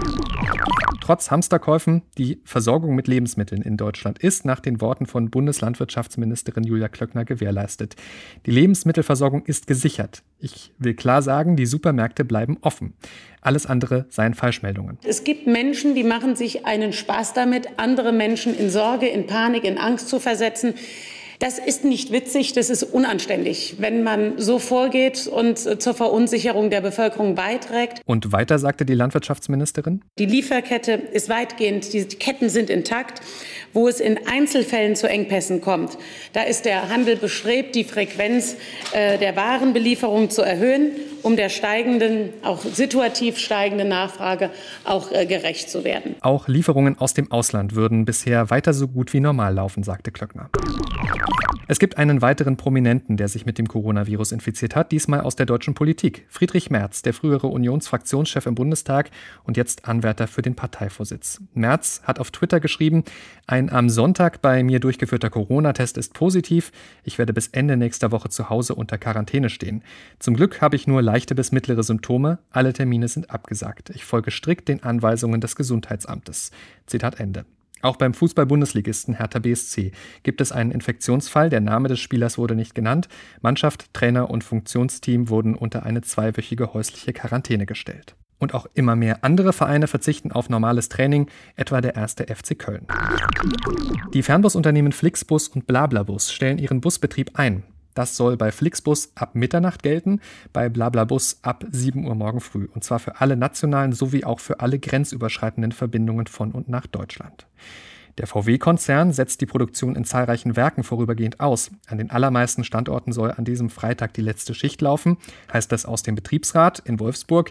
Trotz 1.02 1.30
Hamsterkäufen, 1.30 2.00
die 2.16 2.40
Versorgung 2.44 2.94
mit 2.94 3.08
Lebensmitteln 3.08 3.60
in 3.60 3.76
Deutschland 3.76 4.20
ist 4.20 4.46
nach 4.46 4.60
den 4.60 4.80
Worten 4.80 5.04
von 5.04 5.28
Bundeslandwirtschaftsministerin 5.28 6.64
Julia 6.64 6.88
Klöckner 6.88 7.26
gewährleistet. 7.26 7.94
Die 8.46 8.52
Lebensmittelversorgung 8.52 9.44
ist 9.44 9.66
gesichert. 9.66 10.22
Ich 10.38 10.72
will 10.78 10.94
klar 10.94 11.20
sagen, 11.20 11.56
die 11.56 11.66
Supermärkte 11.66 12.24
bleiben 12.24 12.56
offen. 12.62 12.94
Alles 13.42 13.66
andere 13.66 14.06
seien 14.08 14.32
Falschmeldungen. 14.32 14.96
Es 15.04 15.24
gibt 15.24 15.46
Menschen, 15.46 15.94
die 15.94 16.04
machen 16.04 16.36
sich 16.36 16.64
einen 16.64 16.94
Spaß 16.94 17.34
damit, 17.34 17.68
andere 17.76 18.12
Menschen 18.12 18.56
in 18.58 18.70
Sorge, 18.70 19.08
in 19.08 19.26
Panik, 19.26 19.64
in 19.64 19.76
Angst 19.76 20.08
zu 20.08 20.20
versetzen. 20.20 20.72
Das 21.38 21.60
ist 21.60 21.84
nicht 21.84 22.10
witzig, 22.10 22.52
das 22.52 22.68
ist 22.68 22.82
unanständig, 22.82 23.76
wenn 23.78 24.02
man 24.02 24.38
so 24.38 24.58
vorgeht 24.58 25.28
und 25.28 25.64
äh, 25.66 25.78
zur 25.78 25.94
Verunsicherung 25.94 26.68
der 26.68 26.80
Bevölkerung 26.80 27.36
beiträgt. 27.36 28.00
Und 28.06 28.32
weiter 28.32 28.58
sagte 28.58 28.84
die 28.84 28.94
Landwirtschaftsministerin? 28.94 30.02
Die 30.18 30.26
Lieferkette 30.26 30.92
ist 30.92 31.28
weitgehend, 31.28 31.92
die 31.92 32.04
Ketten 32.06 32.48
sind 32.48 32.70
intakt. 32.70 33.20
Wo 33.74 33.86
es 33.86 34.00
in 34.00 34.18
Einzelfällen 34.26 34.96
zu 34.96 35.08
Engpässen 35.08 35.60
kommt, 35.60 35.98
da 36.32 36.42
ist 36.42 36.64
der 36.64 36.88
Handel 36.88 37.16
bestrebt, 37.16 37.74
die 37.74 37.84
Frequenz 37.84 38.56
äh, 38.92 39.18
der 39.18 39.36
Warenbelieferung 39.36 40.30
zu 40.30 40.40
erhöhen, 40.40 40.92
um 41.28 41.36
der 41.36 41.50
steigenden, 41.50 42.30
auch 42.42 42.62
situativ 42.62 43.36
steigenden 43.36 43.88
Nachfrage 43.88 44.50
auch 44.84 45.12
äh, 45.12 45.26
gerecht 45.26 45.68
zu 45.68 45.84
werden. 45.84 46.16
Auch 46.22 46.48
Lieferungen 46.48 46.98
aus 46.98 47.12
dem 47.12 47.30
Ausland 47.30 47.74
würden 47.74 48.06
bisher 48.06 48.48
weiter 48.48 48.72
so 48.72 48.88
gut 48.88 49.12
wie 49.12 49.20
normal 49.20 49.54
laufen, 49.54 49.82
sagte 49.82 50.10
Klöckner. 50.10 50.48
Es 51.70 51.78
gibt 51.78 51.98
einen 51.98 52.22
weiteren 52.22 52.56
Prominenten, 52.56 53.18
der 53.18 53.28
sich 53.28 53.44
mit 53.44 53.58
dem 53.58 53.68
Coronavirus 53.68 54.32
infiziert 54.32 54.74
hat, 54.74 54.90
diesmal 54.90 55.20
aus 55.20 55.36
der 55.36 55.44
deutschen 55.44 55.74
Politik. 55.74 56.24
Friedrich 56.30 56.70
Merz, 56.70 57.02
der 57.02 57.12
frühere 57.12 57.48
Unionsfraktionschef 57.48 58.46
im 58.46 58.54
Bundestag 58.54 59.10
und 59.44 59.58
jetzt 59.58 59.86
Anwärter 59.86 60.28
für 60.28 60.40
den 60.40 60.54
Parteivorsitz. 60.54 61.42
Merz 61.52 62.00
hat 62.04 62.20
auf 62.20 62.30
Twitter 62.30 62.58
geschrieben, 62.58 63.04
ein 63.46 63.68
am 63.68 63.90
Sonntag 63.90 64.40
bei 64.40 64.64
mir 64.64 64.80
durchgeführter 64.80 65.28
Corona-Test 65.28 65.98
ist 65.98 66.14
positiv. 66.14 66.72
Ich 67.04 67.18
werde 67.18 67.34
bis 67.34 67.48
Ende 67.48 67.76
nächster 67.76 68.12
Woche 68.12 68.30
zu 68.30 68.48
Hause 68.48 68.74
unter 68.74 68.96
Quarantäne 68.96 69.50
stehen. 69.50 69.82
Zum 70.20 70.36
Glück 70.36 70.62
habe 70.62 70.74
ich 70.74 70.86
nur 70.86 71.02
leichte 71.02 71.34
bis 71.34 71.52
mittlere 71.52 71.82
Symptome. 71.82 72.38
Alle 72.50 72.72
Termine 72.72 73.08
sind 73.08 73.30
abgesagt. 73.30 73.90
Ich 73.90 74.06
folge 74.06 74.30
strikt 74.30 74.68
den 74.68 74.82
Anweisungen 74.84 75.42
des 75.42 75.54
Gesundheitsamtes. 75.54 76.50
Zitat 76.86 77.20
Ende. 77.20 77.44
Auch 77.82 77.96
beim 77.96 78.14
Fußball-Bundesligisten 78.14 79.14
Hertha 79.14 79.38
BSC 79.38 79.92
gibt 80.22 80.40
es 80.40 80.52
einen 80.52 80.70
Infektionsfall. 80.70 81.50
Der 81.50 81.60
Name 81.60 81.88
des 81.88 82.00
Spielers 82.00 82.38
wurde 82.38 82.54
nicht 82.54 82.74
genannt. 82.74 83.08
Mannschaft, 83.40 83.92
Trainer 83.94 84.30
und 84.30 84.44
Funktionsteam 84.44 85.28
wurden 85.28 85.54
unter 85.54 85.84
eine 85.84 86.02
zweiwöchige 86.02 86.74
häusliche 86.74 87.12
Quarantäne 87.12 87.66
gestellt. 87.66 88.16
Und 88.38 88.54
auch 88.54 88.66
immer 88.74 88.94
mehr 88.94 89.24
andere 89.24 89.52
Vereine 89.52 89.88
verzichten 89.88 90.30
auf 90.30 90.48
normales 90.48 90.88
Training, 90.88 91.28
etwa 91.56 91.80
der 91.80 91.96
erste 91.96 92.26
FC 92.32 92.56
Köln. 92.56 92.86
Die 94.14 94.22
Fernbusunternehmen 94.22 94.92
Flixbus 94.92 95.48
und 95.48 95.66
Blablabus 95.66 96.32
stellen 96.32 96.58
ihren 96.58 96.80
Busbetrieb 96.80 97.38
ein. 97.38 97.64
Das 97.98 98.14
soll 98.14 98.36
bei 98.36 98.52
Flixbus 98.52 99.10
ab 99.16 99.34
Mitternacht 99.34 99.82
gelten, 99.82 100.20
bei 100.52 100.68
Blablabus 100.68 101.40
ab 101.42 101.64
7 101.68 102.06
Uhr 102.06 102.14
morgen 102.14 102.38
früh. 102.40 102.68
Und 102.72 102.84
zwar 102.84 103.00
für 103.00 103.20
alle 103.20 103.36
nationalen 103.36 103.90
sowie 103.90 104.22
auch 104.22 104.38
für 104.38 104.60
alle 104.60 104.78
grenzüberschreitenden 104.78 105.72
Verbindungen 105.72 106.28
von 106.28 106.52
und 106.52 106.68
nach 106.68 106.86
Deutschland. 106.86 107.48
Der 108.16 108.28
VW-Konzern 108.28 109.12
setzt 109.12 109.40
die 109.40 109.46
Produktion 109.46 109.96
in 109.96 110.04
zahlreichen 110.04 110.54
Werken 110.54 110.84
vorübergehend 110.84 111.40
aus. 111.40 111.72
An 111.88 111.98
den 111.98 112.12
allermeisten 112.12 112.62
Standorten 112.62 113.10
soll 113.10 113.32
an 113.32 113.44
diesem 113.44 113.68
Freitag 113.68 114.14
die 114.14 114.22
letzte 114.22 114.54
Schicht 114.54 114.80
laufen, 114.80 115.16
heißt 115.52 115.72
das 115.72 115.84
aus 115.84 116.04
dem 116.04 116.14
Betriebsrat 116.14 116.78
in 116.78 117.00
Wolfsburg. 117.00 117.50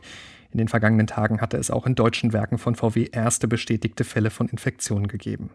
In 0.54 0.60
den 0.60 0.70
vergangenen 0.70 1.08
Tagen 1.08 1.42
hatte 1.42 1.58
es 1.58 1.70
auch 1.70 1.86
in 1.86 1.96
deutschen 1.96 2.32
Werken 2.32 2.58
von 2.58 2.75
VW 2.75 3.10
erste 3.12 3.50
bestätigte 3.50 4.06
Fälle 4.06 4.30
von 4.30 4.48
Infektionen 4.48 5.10
gegeben. 5.10 5.50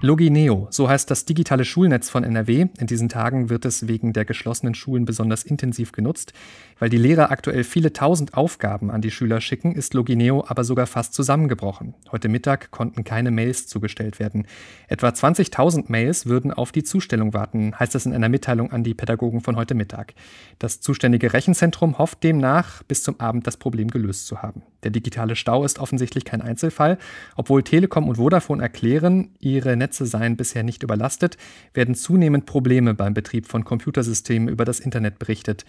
Logineo, 0.00 0.68
so 0.70 0.88
heißt 0.88 1.10
das 1.10 1.24
digitale 1.24 1.64
Schulnetz 1.64 2.08
von 2.08 2.22
NRW. 2.22 2.66
In 2.78 2.86
diesen 2.86 3.08
Tagen 3.08 3.50
wird 3.50 3.64
es 3.64 3.88
wegen 3.88 4.12
der 4.12 4.24
geschlossenen 4.24 4.74
Schulen 4.74 5.04
besonders 5.04 5.42
intensiv 5.42 5.90
genutzt. 5.90 6.32
Weil 6.78 6.88
die 6.88 6.98
Lehrer 6.98 7.32
aktuell 7.32 7.64
viele 7.64 7.92
tausend 7.92 8.34
Aufgaben 8.34 8.92
an 8.92 9.00
die 9.00 9.10
Schüler 9.10 9.40
schicken, 9.40 9.74
ist 9.74 9.94
Logineo 9.94 10.44
aber 10.46 10.62
sogar 10.62 10.86
fast 10.86 11.14
zusammengebrochen. 11.14 11.94
Heute 12.12 12.28
Mittag 12.28 12.70
konnten 12.70 13.02
keine 13.02 13.32
Mails 13.32 13.66
zugestellt 13.66 14.20
werden. 14.20 14.46
Etwa 14.86 15.08
20.000 15.08 15.86
Mails 15.88 16.26
würden 16.26 16.52
auf 16.52 16.70
die 16.70 16.84
Zustellung 16.84 17.34
warten, 17.34 17.76
heißt 17.76 17.96
es 17.96 18.06
in 18.06 18.14
einer 18.14 18.28
Mitteilung 18.28 18.70
an 18.70 18.84
die 18.84 18.94
Pädagogen 18.94 19.40
von 19.40 19.56
heute 19.56 19.74
Mittag. 19.74 20.14
Das 20.60 20.80
zuständige 20.80 21.32
Rechenzentrum 21.32 21.98
hofft 21.98 22.22
demnach, 22.22 22.84
bis 22.84 23.02
zum 23.02 23.18
Abend 23.18 23.48
das 23.48 23.56
Problem 23.56 23.88
gelöst 23.88 24.28
zu 24.28 24.42
haben. 24.42 24.62
Der 24.84 24.92
digitale 24.92 25.34
Stau 25.34 25.64
ist 25.64 25.80
offensichtlich 25.80 26.24
kein 26.24 26.40
Einzelfall. 26.40 26.98
Obwohl 27.34 27.64
Telekom 27.64 28.08
und 28.08 28.16
Vodafone 28.16 28.62
erklären, 28.62 29.30
ihre 29.40 29.76
Netze 29.88 30.04
seien 30.04 30.36
bisher 30.36 30.62
nicht 30.62 30.82
überlastet, 30.82 31.38
werden 31.72 31.94
zunehmend 31.94 32.44
Probleme 32.44 32.92
beim 32.92 33.14
Betrieb 33.14 33.46
von 33.46 33.64
Computersystemen 33.64 34.48
über 34.48 34.66
das 34.66 34.80
Internet 34.80 35.18
berichtet. 35.18 35.64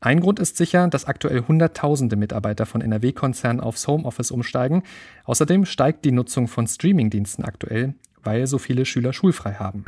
Ein 0.00 0.20
Grund 0.20 0.40
ist 0.40 0.56
sicher, 0.56 0.88
dass 0.88 1.04
aktuell 1.04 1.42
Hunderttausende 1.46 2.16
Mitarbeiter 2.16 2.64
von 2.64 2.80
NRW-Konzernen 2.80 3.60
aufs 3.60 3.86
Homeoffice 3.86 4.30
umsteigen. 4.30 4.82
Außerdem 5.24 5.66
steigt 5.66 6.06
die 6.06 6.12
Nutzung 6.12 6.48
von 6.48 6.66
Streamingdiensten 6.66 7.44
aktuell 7.44 7.92
weil 8.24 8.46
so 8.46 8.58
viele 8.58 8.84
Schüler 8.84 9.12
schulfrei 9.12 9.54
haben. 9.54 9.84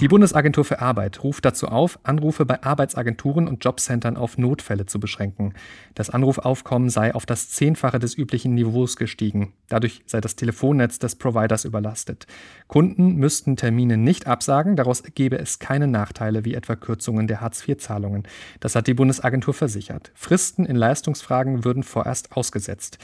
Die 0.00 0.08
Bundesagentur 0.08 0.64
für 0.64 0.80
Arbeit 0.80 1.22
ruft 1.22 1.44
dazu 1.44 1.68
auf, 1.68 1.98
Anrufe 2.02 2.44
bei 2.44 2.62
Arbeitsagenturen 2.62 3.48
und 3.48 3.64
Jobcentern 3.64 4.16
auf 4.16 4.38
Notfälle 4.38 4.86
zu 4.86 5.00
beschränken. 5.00 5.54
Das 5.94 6.10
Anrufaufkommen 6.10 6.90
sei 6.90 7.14
auf 7.14 7.26
das 7.26 7.50
Zehnfache 7.50 7.98
des 7.98 8.16
üblichen 8.16 8.54
Niveaus 8.54 8.96
gestiegen. 8.96 9.52
Dadurch 9.68 10.02
sei 10.06 10.20
das 10.20 10.36
Telefonnetz 10.36 10.98
des 10.98 11.16
Providers 11.16 11.64
überlastet. 11.64 12.26
Kunden 12.68 13.16
müssten 13.16 13.56
Termine 13.56 13.96
nicht 13.96 14.26
absagen, 14.26 14.76
daraus 14.76 15.02
gebe 15.14 15.38
es 15.38 15.58
keine 15.58 15.86
Nachteile 15.86 16.44
wie 16.44 16.54
etwa 16.54 16.76
Kürzungen 16.76 17.26
der 17.26 17.40
Hartz-IV-Zahlungen. 17.40 18.24
Das 18.60 18.74
hat 18.74 18.86
die 18.86 18.94
Bundesagentur 18.94 19.54
versichert. 19.54 20.12
Fristen 20.14 20.66
in 20.66 20.76
Leistungsfragen 20.76 21.64
würden 21.64 21.82
vorerst 21.82 22.32
ausgesetzt. 22.36 22.98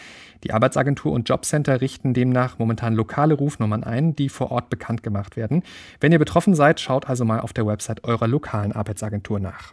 Die 0.45 0.53
Arbeitsagentur 0.53 1.13
und 1.13 1.29
Jobcenter 1.29 1.81
richten 1.81 2.15
demnach 2.15 2.59
momentan 2.59 2.95
lokale 2.95 3.35
Rufnummern 3.35 3.85
ein, 3.85 4.12
die 4.19 4.29
vor 4.29 4.51
Ort 4.51 4.71
bekannt 4.71 5.03
gemacht 5.03 5.37
werden. 5.37 5.63
Wenn 6.01 6.13
ihr 6.13 6.19
betroffen 6.19 6.55
seid, 6.55 6.81
schaut 6.81 7.09
also 7.09 7.25
mal 7.25 7.41
auf 7.41 7.53
der 7.53 7.67
Website 7.67 8.05
eurer 8.05 8.29
lokalen 8.29 8.73
Arbeitsagentur 8.73 9.41
nach. 9.41 9.73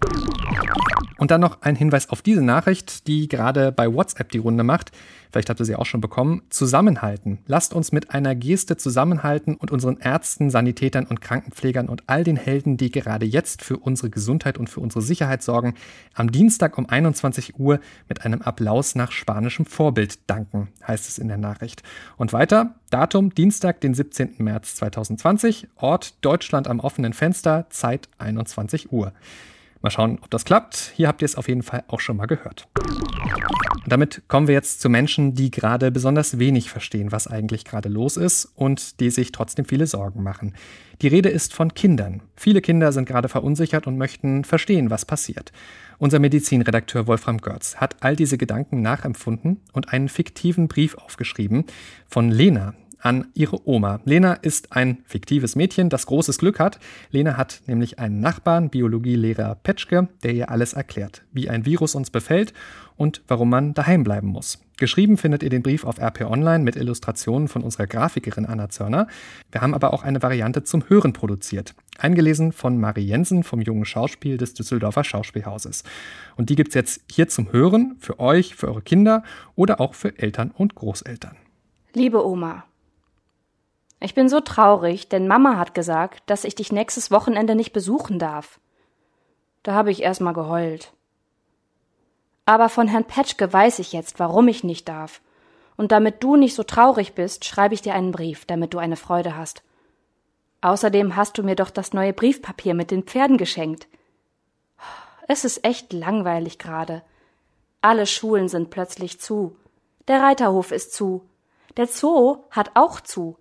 Und 1.19 1.31
dann 1.31 1.41
noch 1.41 1.61
ein 1.61 1.75
Hinweis 1.75 2.09
auf 2.09 2.21
diese 2.21 2.41
Nachricht, 2.41 3.05
die 3.07 3.27
gerade 3.27 3.73
bei 3.73 3.93
WhatsApp 3.93 4.31
die 4.31 4.37
Runde 4.37 4.63
macht. 4.63 4.91
Vielleicht 5.31 5.49
habt 5.49 5.59
ihr 5.59 5.65
sie 5.65 5.75
auch 5.75 5.85
schon 5.85 5.99
bekommen. 5.99 6.41
Zusammenhalten. 6.49 7.39
Lasst 7.45 7.73
uns 7.73 7.91
mit 7.91 8.11
einer 8.11 8.35
Geste 8.35 8.77
zusammenhalten 8.77 9.55
und 9.55 9.69
unseren 9.69 9.97
Ärzten, 9.97 10.49
Sanitätern 10.49 11.05
und 11.05 11.19
Krankenpflegern 11.19 11.89
und 11.89 12.03
all 12.07 12.23
den 12.23 12.37
Helden, 12.37 12.77
die 12.77 12.89
gerade 12.89 13.25
jetzt 13.25 13.63
für 13.63 13.77
unsere 13.77 14.09
Gesundheit 14.09 14.57
und 14.57 14.69
für 14.69 14.79
unsere 14.79 15.01
Sicherheit 15.01 15.43
sorgen, 15.43 15.75
am 16.13 16.31
Dienstag 16.31 16.77
um 16.77 16.87
21 16.87 17.59
Uhr 17.59 17.81
mit 18.07 18.25
einem 18.25 18.41
Applaus 18.41 18.95
nach 18.95 19.11
spanischem 19.11 19.65
Vorbild 19.65 20.19
danken, 20.27 20.69
heißt 20.87 21.09
es 21.09 21.17
in 21.17 21.27
der 21.27 21.37
Nachricht. 21.37 21.83
Und 22.15 22.31
weiter, 22.31 22.75
Datum 22.89 23.35
Dienstag, 23.35 23.81
den 23.81 23.93
17. 23.93 24.35
März 24.37 24.77
2020, 24.77 25.67
Ort 25.75 26.15
Deutschland 26.21 26.69
am 26.69 26.79
offenen 26.79 27.11
Fenster, 27.11 27.67
Zeit 27.69 28.07
21 28.19 28.93
Uhr. 28.93 29.11
Mal 29.81 29.91
schauen, 29.91 30.19
ob 30.21 30.29
das 30.29 30.43
klappt. 30.43 30.91
Hier 30.95 31.07
habt 31.07 31.21
ihr 31.21 31.25
es 31.25 31.35
auf 31.35 31.47
jeden 31.47 31.63
Fall 31.63 31.83
auch 31.87 32.01
schon 32.01 32.17
mal 32.17 32.25
gehört. 32.25 32.67
Und 32.77 33.93
damit 33.93 34.23
kommen 34.27 34.47
wir 34.47 34.53
jetzt 34.53 34.81
zu 34.81 34.89
Menschen, 34.89 35.35
die 35.35 35.51
gerade 35.51 35.89
besonders 35.89 36.37
wenig 36.37 36.69
verstehen, 36.69 37.13
was 37.13 37.27
eigentlich 37.27 37.63
gerade 37.63 37.87
los 37.87 38.17
ist 38.17 38.45
und 38.55 38.99
die 38.99 39.09
sich 39.09 39.31
trotzdem 39.31 39.63
viele 39.63 39.87
Sorgen 39.87 40.21
machen. 40.21 40.53
Die 41.01 41.07
Rede 41.07 41.29
ist 41.29 41.53
von 41.53 41.73
Kindern. 41.73 42.21
Viele 42.35 42.61
Kinder 42.61 42.91
sind 42.91 43.05
gerade 43.05 43.29
verunsichert 43.29 43.87
und 43.87 43.97
möchten 43.97 44.43
verstehen, 44.43 44.89
was 44.89 45.05
passiert. 45.05 45.53
Unser 45.97 46.19
Medizinredakteur 46.19 47.07
Wolfram 47.07 47.37
Görz 47.37 47.77
hat 47.77 47.95
all 48.01 48.17
diese 48.17 48.37
Gedanken 48.37 48.81
nachempfunden 48.81 49.61
und 49.71 49.93
einen 49.93 50.09
fiktiven 50.09 50.67
Brief 50.67 50.95
aufgeschrieben 50.95 51.63
von 52.07 52.29
Lena. 52.31 52.73
An 52.99 53.27
ihre 53.33 53.67
Oma. 53.67 53.99
Lena 54.05 54.33
ist 54.33 54.73
ein 54.73 54.99
fiktives 55.05 55.55
Mädchen, 55.55 55.89
das 55.89 56.05
großes 56.05 56.37
Glück 56.37 56.59
hat. 56.59 56.79
Lena 57.11 57.37
hat 57.37 57.61
nämlich 57.65 57.99
einen 57.99 58.19
Nachbarn, 58.19 58.69
Biologielehrer 58.69 59.55
Petschke, 59.55 60.09
der 60.23 60.33
ihr 60.33 60.49
alles 60.51 60.73
erklärt, 60.73 61.23
wie 61.31 61.49
ein 61.49 61.65
Virus 61.65 61.95
uns 61.95 62.09
befällt 62.09 62.53
und 62.97 63.21
warum 63.27 63.49
man 63.49 63.73
daheim 63.73 64.03
bleiben 64.03 64.27
muss. 64.27 64.59
Geschrieben 64.77 65.17
findet 65.17 65.43
ihr 65.43 65.49
den 65.49 65.61
Brief 65.61 65.83
auf 65.83 65.99
RP 65.99 66.21
Online 66.21 66.63
mit 66.63 66.77
Illustrationen 66.77 67.49
von 67.49 67.63
unserer 67.63 67.85
Grafikerin 67.85 68.45
Anna 68.45 68.69
Zörner. 68.69 69.07
Wir 69.51 69.61
haben 69.61 69.73
aber 69.73 69.93
auch 69.93 70.03
eine 70.03 70.21
Variante 70.21 70.63
zum 70.63 70.87
Hören 70.87 71.11
produziert. 71.11 71.75
Eingelesen 71.97 72.53
von 72.53 72.79
Marie 72.79 73.05
Jensen 73.05 73.43
vom 73.43 73.61
Jungen 73.61 73.83
Schauspiel 73.83 74.37
des 74.37 74.53
Düsseldorfer 74.53 75.03
Schauspielhauses. 75.03 75.83
Und 76.37 76.49
die 76.49 76.55
gibt 76.55 76.69
es 76.69 76.75
jetzt 76.75 77.01
hier 77.11 77.27
zum 77.27 77.51
Hören, 77.51 77.97
für 77.99 78.19
euch, 78.21 78.55
für 78.55 78.69
eure 78.69 78.81
Kinder 78.81 79.23
oder 79.55 79.81
auch 79.81 79.95
für 79.95 80.17
Eltern 80.17 80.51
und 80.51 80.75
Großeltern. 80.75 81.35
Liebe 81.93 82.25
Oma, 82.25 82.63
ich 83.99 84.13
bin 84.13 84.29
so 84.29 84.39
traurig, 84.39 85.09
denn 85.09 85.27
Mama 85.27 85.57
hat 85.57 85.73
gesagt, 85.73 86.23
dass 86.27 86.45
ich 86.45 86.55
dich 86.55 86.71
nächstes 86.71 87.11
Wochenende 87.11 87.55
nicht 87.55 87.73
besuchen 87.73 88.17
darf. 88.17 88.59
Da 89.63 89.73
habe 89.73 89.91
ich 89.91 90.01
erst 90.01 90.21
mal 90.21 90.33
geheult. 90.33 90.93
Aber 92.45 92.69
von 92.69 92.87
Herrn 92.87 93.05
Petschke 93.05 93.51
weiß 93.51 93.79
ich 93.79 93.91
jetzt, 93.91 94.19
warum 94.19 94.47
ich 94.47 94.63
nicht 94.63 94.87
darf. 94.87 95.21
Und 95.75 95.91
damit 95.91 96.23
du 96.23 96.35
nicht 96.35 96.55
so 96.55 96.63
traurig 96.63 97.13
bist, 97.13 97.45
schreibe 97.45 97.73
ich 97.73 97.81
dir 97.81 97.93
einen 97.93 98.11
Brief, 98.11 98.45
damit 98.45 98.73
du 98.73 98.79
eine 98.79 98.95
Freude 98.95 99.37
hast. 99.37 99.63
Außerdem 100.61 101.15
hast 101.15 101.37
du 101.37 101.43
mir 101.43 101.55
doch 101.55 101.69
das 101.69 101.93
neue 101.93 102.13
Briefpapier 102.13 102.73
mit 102.73 102.91
den 102.91 103.03
Pferden 103.03 103.37
geschenkt. 103.37 103.87
Es 105.27 105.45
ist 105.45 105.63
echt 105.63 105.93
langweilig 105.93 106.57
gerade. 106.57 107.03
Alle 107.81 108.07
Schulen 108.07 108.47
sind 108.47 108.71
plötzlich 108.71 109.19
zu. 109.21 109.55
Der 110.07 110.21
Reiterhof 110.21 110.71
ist 110.71 110.93
zu. 110.93 111.23
Der 111.77 111.87
Zoo 111.87 112.39
hat 112.49 112.71
auch 112.73 112.99
zu. 112.99 113.37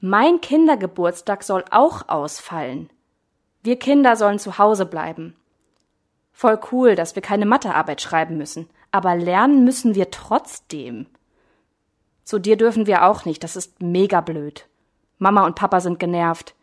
Mein 0.00 0.40
Kindergeburtstag 0.40 1.42
soll 1.42 1.64
auch 1.70 2.08
ausfallen. 2.08 2.90
Wir 3.62 3.78
Kinder 3.78 4.16
sollen 4.16 4.38
zu 4.38 4.58
Hause 4.58 4.86
bleiben. 4.86 5.36
Voll 6.32 6.58
cool, 6.72 6.94
dass 6.96 7.14
wir 7.14 7.22
keine 7.22 7.46
Mathearbeit 7.46 8.02
schreiben 8.02 8.36
müssen, 8.36 8.68
aber 8.90 9.14
lernen 9.16 9.64
müssen 9.64 9.94
wir 9.94 10.10
trotzdem. 10.10 11.06
Zu 12.24 12.38
dir 12.38 12.56
dürfen 12.56 12.86
wir 12.86 13.04
auch 13.06 13.24
nicht, 13.24 13.44
das 13.44 13.56
ist 13.56 13.80
mega 13.80 14.20
blöd. 14.20 14.66
Mama 15.18 15.46
und 15.46 15.54
Papa 15.54 15.80
sind 15.80 15.98
genervt. 15.98 16.54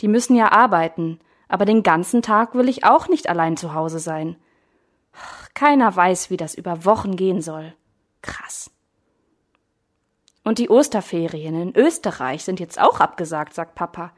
Die 0.00 0.08
müssen 0.08 0.34
ja 0.34 0.52
arbeiten, 0.52 1.20
aber 1.48 1.64
den 1.64 1.82
ganzen 1.82 2.22
Tag 2.22 2.54
will 2.54 2.68
ich 2.68 2.84
auch 2.84 3.08
nicht 3.08 3.28
allein 3.28 3.56
zu 3.56 3.74
Hause 3.74 3.98
sein. 3.98 4.36
Keiner 5.54 5.94
weiß, 5.94 6.30
wie 6.30 6.36
das 6.36 6.54
über 6.54 6.84
Wochen 6.84 7.16
gehen 7.16 7.42
soll. 7.42 7.74
Krass. 8.22 8.70
Und 10.48 10.58
die 10.58 10.70
Osterferien 10.70 11.60
in 11.60 11.76
Österreich 11.76 12.42
sind 12.42 12.58
jetzt 12.58 12.80
auch 12.80 13.00
abgesagt, 13.00 13.52
sagt 13.52 13.74
Papa. 13.74 14.12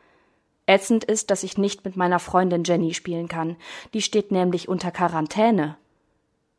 Ätzend 0.64 1.02
ist, 1.02 1.28
dass 1.28 1.42
ich 1.42 1.58
nicht 1.58 1.84
mit 1.84 1.96
meiner 1.96 2.20
Freundin 2.20 2.62
Jenny 2.62 2.94
spielen 2.94 3.26
kann. 3.26 3.56
Die 3.94 4.00
steht 4.00 4.30
nämlich 4.30 4.68
unter 4.68 4.92
Quarantäne. 4.92 5.76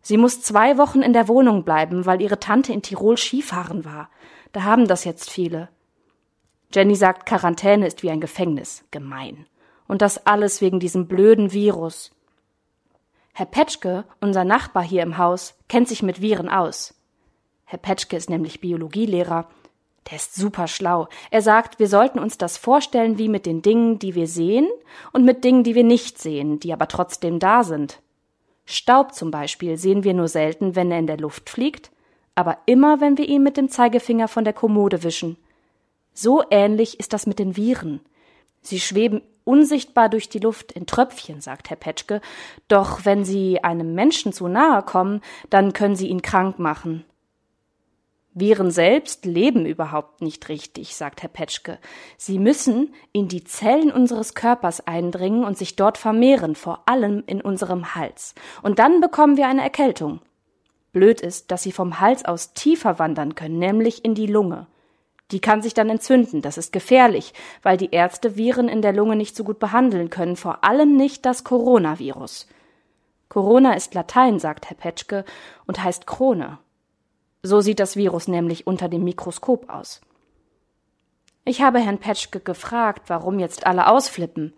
Sie 0.01 0.17
muss 0.17 0.41
zwei 0.41 0.77
Wochen 0.77 1.01
in 1.01 1.13
der 1.13 1.29
Wohnung 1.29 1.63
bleiben, 1.63 2.05
weil 2.05 2.21
ihre 2.21 2.37
Tante 2.37 2.73
in 2.73 2.81
Tirol 2.81 3.15
Skifahren 3.15 3.85
war. 3.85 4.09
Da 4.51 4.63
haben 4.63 4.89
das 4.89 5.05
jetzt 5.05 5.29
viele. 5.29 5.69
Jenny 6.73 6.95
sagt, 6.95 7.25
Quarantäne 7.25 7.87
ist 7.87 8.03
wie 8.03 8.11
ein 8.11 8.19
Gefängnis. 8.19 8.83
Gemein. 8.91 9.47
Und 9.87 10.01
das 10.01 10.27
alles 10.27 10.59
wegen 10.59 10.81
diesem 10.81 11.07
blöden 11.07 11.53
Virus. 11.53 12.11
Herr 13.31 13.45
Petschke, 13.45 14.03
unser 14.19 14.43
Nachbar 14.43 14.83
hier 14.83 15.03
im 15.03 15.17
Haus, 15.17 15.53
kennt 15.69 15.87
sich 15.87 16.03
mit 16.03 16.19
Viren 16.19 16.49
aus. 16.49 16.93
Herr 17.63 17.79
Petschke 17.79 18.17
ist 18.17 18.29
nämlich 18.29 18.59
Biologielehrer 18.59 19.47
der 20.09 20.17
ist 20.17 20.35
super 20.35 20.67
schlau. 20.67 21.07
Er 21.29 21.41
sagt, 21.41 21.79
wir 21.79 21.87
sollten 21.87 22.19
uns 22.19 22.37
das 22.37 22.57
vorstellen 22.57 23.17
wie 23.17 23.29
mit 23.29 23.45
den 23.45 23.61
Dingen, 23.61 23.99
die 23.99 24.15
wir 24.15 24.27
sehen 24.27 24.67
und 25.13 25.25
mit 25.25 25.43
Dingen, 25.43 25.63
die 25.63 25.75
wir 25.75 25.83
nicht 25.83 26.17
sehen, 26.17 26.59
die 26.59 26.73
aber 26.73 26.87
trotzdem 26.87 27.39
da 27.39 27.63
sind. 27.63 28.01
Staub 28.65 29.13
zum 29.13 29.31
Beispiel 29.31 29.77
sehen 29.77 30.03
wir 30.03 30.13
nur 30.13 30.27
selten, 30.27 30.75
wenn 30.75 30.91
er 30.91 30.99
in 30.99 31.07
der 31.07 31.17
Luft 31.17 31.49
fliegt, 31.49 31.91
aber 32.35 32.57
immer, 32.65 33.01
wenn 33.01 33.17
wir 33.17 33.27
ihn 33.27 33.43
mit 33.43 33.57
dem 33.57 33.69
Zeigefinger 33.69 34.27
von 34.27 34.43
der 34.43 34.53
Kommode 34.53 35.03
wischen. 35.03 35.37
So 36.13 36.43
ähnlich 36.49 36.99
ist 36.99 37.13
das 37.13 37.27
mit 37.27 37.39
den 37.39 37.55
Viren. 37.55 38.01
Sie 38.61 38.79
schweben 38.79 39.21
unsichtbar 39.43 40.09
durch 40.09 40.29
die 40.29 40.39
Luft 40.39 40.71
in 40.71 40.85
Tröpfchen, 40.85 41.41
sagt 41.41 41.69
Herr 41.69 41.77
Petschke, 41.77 42.21
doch 42.67 43.05
wenn 43.05 43.25
sie 43.25 43.63
einem 43.63 43.95
Menschen 43.95 44.33
zu 44.33 44.47
nahe 44.47 44.83
kommen, 44.83 45.21
dann 45.49 45.73
können 45.73 45.95
sie 45.95 46.07
ihn 46.07 46.21
krank 46.21 46.59
machen. 46.59 47.05
Viren 48.33 48.71
selbst 48.71 49.25
leben 49.25 49.65
überhaupt 49.65 50.21
nicht 50.21 50.47
richtig, 50.47 50.95
sagt 50.95 51.21
Herr 51.21 51.29
Petschke. 51.29 51.79
Sie 52.17 52.39
müssen 52.39 52.93
in 53.11 53.27
die 53.27 53.43
Zellen 53.43 53.91
unseres 53.91 54.35
Körpers 54.35 54.87
eindringen 54.87 55.43
und 55.43 55.57
sich 55.57 55.75
dort 55.75 55.97
vermehren, 55.97 56.55
vor 56.55 56.83
allem 56.85 57.23
in 57.27 57.41
unserem 57.41 57.93
Hals. 57.93 58.33
Und 58.61 58.79
dann 58.79 59.01
bekommen 59.01 59.35
wir 59.35 59.47
eine 59.47 59.61
Erkältung. 59.61 60.21
Blöd 60.93 61.19
ist, 61.19 61.51
dass 61.51 61.63
sie 61.63 61.73
vom 61.73 61.99
Hals 61.99 62.23
aus 62.23 62.53
tiefer 62.53 62.99
wandern 62.99 63.35
können, 63.35 63.59
nämlich 63.59 64.05
in 64.05 64.15
die 64.15 64.27
Lunge. 64.27 64.67
Die 65.31 65.39
kann 65.39 65.61
sich 65.61 65.73
dann 65.73 65.89
entzünden, 65.89 66.41
das 66.41 66.57
ist 66.57 66.73
gefährlich, 66.73 67.33
weil 67.63 67.77
die 67.77 67.91
Ärzte 67.91 68.37
Viren 68.37 68.69
in 68.69 68.81
der 68.81 68.93
Lunge 68.93 69.15
nicht 69.17 69.35
so 69.35 69.43
gut 69.43 69.59
behandeln 69.59 70.09
können, 70.09 70.35
vor 70.37 70.63
allem 70.63 70.95
nicht 70.95 71.25
das 71.25 71.43
Coronavirus. 71.43 72.47
Corona 73.27 73.73
ist 73.73 73.93
Latein, 73.93 74.39
sagt 74.39 74.69
Herr 74.69 74.75
Petschke, 74.75 75.23
und 75.65 75.81
heißt 75.81 76.05
Krone. 76.05 76.59
So 77.43 77.61
sieht 77.61 77.79
das 77.79 77.95
Virus 77.95 78.27
nämlich 78.27 78.67
unter 78.67 78.87
dem 78.87 79.03
Mikroskop 79.03 79.69
aus. 79.69 80.01
Ich 81.43 81.61
habe 81.61 81.79
Herrn 81.79 81.97
Petschke 81.97 82.39
gefragt, 82.39 83.03
warum 83.07 83.39
jetzt 83.39 83.65
alle 83.65 83.87
ausflippen. 83.87 84.53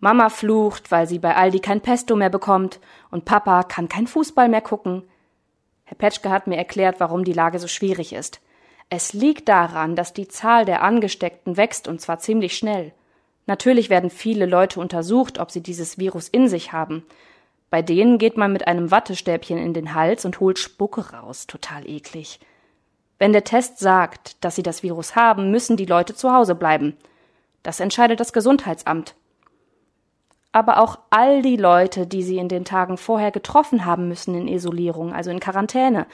Mama 0.00 0.28
flucht, 0.28 0.90
weil 0.90 1.06
sie 1.06 1.18
bei 1.18 1.36
Aldi 1.36 1.60
kein 1.60 1.80
Pesto 1.80 2.16
mehr 2.16 2.30
bekommt, 2.30 2.80
und 3.10 3.24
Papa 3.24 3.62
kann 3.62 3.88
kein 3.88 4.06
Fußball 4.06 4.48
mehr 4.48 4.60
gucken. 4.60 5.04
Herr 5.84 5.96
Petschke 5.96 6.30
hat 6.30 6.48
mir 6.48 6.56
erklärt, 6.56 6.98
warum 6.98 7.24
die 7.24 7.32
Lage 7.32 7.60
so 7.60 7.68
schwierig 7.68 8.12
ist. 8.12 8.40
Es 8.90 9.12
liegt 9.12 9.48
daran, 9.48 9.96
dass 9.96 10.12
die 10.12 10.28
Zahl 10.28 10.64
der 10.64 10.82
Angesteckten 10.82 11.56
wächst, 11.56 11.86
und 11.86 12.00
zwar 12.00 12.18
ziemlich 12.18 12.56
schnell. 12.56 12.92
Natürlich 13.46 13.88
werden 13.88 14.10
viele 14.10 14.46
Leute 14.46 14.80
untersucht, 14.80 15.38
ob 15.38 15.52
sie 15.52 15.62
dieses 15.62 15.98
Virus 15.98 16.28
in 16.28 16.48
sich 16.48 16.72
haben. 16.72 17.04
Bei 17.76 17.82
denen 17.82 18.16
geht 18.16 18.38
man 18.38 18.54
mit 18.54 18.66
einem 18.66 18.90
Wattestäbchen 18.90 19.58
in 19.58 19.74
den 19.74 19.92
Hals 19.92 20.24
und 20.24 20.40
holt 20.40 20.58
Spucke 20.58 21.12
raus. 21.12 21.46
Total 21.46 21.86
eklig. 21.86 22.40
Wenn 23.18 23.34
der 23.34 23.44
Test 23.44 23.80
sagt, 23.80 24.42
dass 24.42 24.56
sie 24.56 24.62
das 24.62 24.82
Virus 24.82 25.14
haben, 25.14 25.50
müssen 25.50 25.76
die 25.76 25.84
Leute 25.84 26.14
zu 26.14 26.32
Hause 26.32 26.54
bleiben. 26.54 26.96
Das 27.62 27.78
entscheidet 27.78 28.18
das 28.18 28.32
Gesundheitsamt. 28.32 29.14
Aber 30.52 30.80
auch 30.80 30.98
all 31.10 31.42
die 31.42 31.58
Leute, 31.58 32.06
die 32.06 32.22
sie 32.22 32.38
in 32.38 32.48
den 32.48 32.64
Tagen 32.64 32.96
vorher 32.96 33.30
getroffen 33.30 33.84
haben, 33.84 34.08
müssen 34.08 34.34
in 34.34 34.48
Isolierung, 34.48 35.12
also 35.12 35.30
in 35.30 35.38
Quarantäne. 35.38 36.06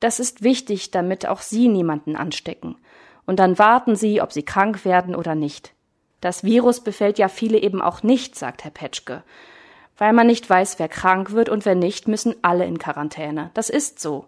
Das 0.00 0.18
ist 0.18 0.42
wichtig, 0.42 0.90
damit 0.90 1.28
auch 1.28 1.42
sie 1.42 1.68
niemanden 1.68 2.16
anstecken. 2.16 2.74
Und 3.24 3.38
dann 3.38 3.56
warten 3.56 3.94
sie, 3.94 4.20
ob 4.20 4.32
sie 4.32 4.42
krank 4.42 4.84
werden 4.84 5.14
oder 5.14 5.36
nicht. 5.36 5.74
Das 6.20 6.42
Virus 6.42 6.80
befällt 6.80 7.20
ja 7.20 7.28
viele 7.28 7.58
eben 7.58 7.80
auch 7.80 8.02
nicht, 8.02 8.34
sagt 8.34 8.64
Herr 8.64 8.72
Petschke. 8.72 9.22
Weil 9.96 10.12
man 10.12 10.26
nicht 10.26 10.48
weiß, 10.48 10.78
wer 10.78 10.88
krank 10.88 11.32
wird 11.32 11.48
und 11.48 11.64
wer 11.64 11.74
nicht, 11.74 12.08
müssen 12.08 12.34
alle 12.42 12.64
in 12.64 12.78
Quarantäne. 12.78 13.50
Das 13.54 13.70
ist 13.70 14.00
so. 14.00 14.26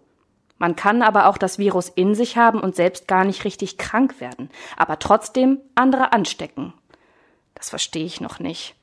Man 0.57 0.75
kann 0.75 1.01
aber 1.01 1.27
auch 1.27 1.37
das 1.37 1.59
Virus 1.59 1.89
in 1.89 2.15
sich 2.15 2.37
haben 2.37 2.59
und 2.59 2.75
selbst 2.75 3.07
gar 3.07 3.25
nicht 3.25 3.43
richtig 3.43 3.77
krank 3.77 4.19
werden, 4.19 4.49
aber 4.75 4.97
trotzdem 4.97 5.59
andere 5.75 6.13
anstecken. 6.13 6.73
Das 7.53 7.69
verstehe 7.69 8.05
ich 8.05 8.21
noch 8.21 8.39
nicht. 8.39 8.75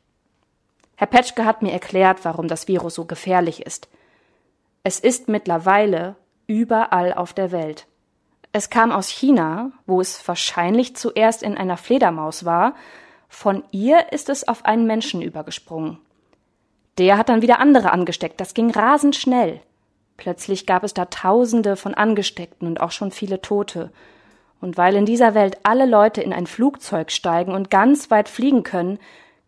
Herr 0.96 1.06
Petschke 1.08 1.44
hat 1.44 1.62
mir 1.62 1.72
erklärt, 1.72 2.24
warum 2.24 2.46
das 2.46 2.68
Virus 2.68 2.94
so 2.94 3.04
gefährlich 3.04 3.66
ist. 3.66 3.88
Es 4.84 5.00
ist 5.00 5.28
mittlerweile 5.28 6.14
überall 6.46 7.12
auf 7.12 7.32
der 7.32 7.50
Welt. 7.50 7.86
Es 8.52 8.70
kam 8.70 8.92
aus 8.92 9.08
China, 9.08 9.72
wo 9.86 10.00
es 10.00 10.26
wahrscheinlich 10.28 10.94
zuerst 10.94 11.42
in 11.42 11.56
einer 11.56 11.76
Fledermaus 11.76 12.44
war, 12.44 12.74
von 13.28 13.64
ihr 13.72 14.12
ist 14.12 14.28
es 14.28 14.46
auf 14.46 14.64
einen 14.64 14.86
Menschen 14.86 15.22
übergesprungen. 15.22 15.98
Der 16.98 17.18
hat 17.18 17.28
dann 17.28 17.42
wieder 17.42 17.60
andere 17.60 17.92
angesteckt. 17.92 18.40
Das 18.40 18.54
ging 18.54 18.70
rasend 18.70 19.16
schnell. 19.16 19.60
Plötzlich 20.16 20.66
gab 20.66 20.84
es 20.84 20.94
da 20.94 21.06
Tausende 21.06 21.76
von 21.76 21.94
Angesteckten 21.94 22.68
und 22.68 22.80
auch 22.80 22.92
schon 22.92 23.10
viele 23.10 23.42
Tote. 23.42 23.90
Und 24.60 24.76
weil 24.76 24.94
in 24.94 25.06
dieser 25.06 25.34
Welt 25.34 25.58
alle 25.64 25.86
Leute 25.86 26.22
in 26.22 26.32
ein 26.32 26.46
Flugzeug 26.46 27.10
steigen 27.10 27.52
und 27.52 27.70
ganz 27.70 28.10
weit 28.10 28.28
fliegen 28.28 28.62
können, 28.62 28.98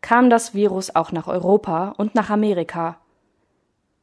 kam 0.00 0.28
das 0.28 0.54
Virus 0.54 0.94
auch 0.94 1.12
nach 1.12 1.26
Europa 1.26 1.94
und 1.96 2.14
nach 2.14 2.30
Amerika. 2.30 2.98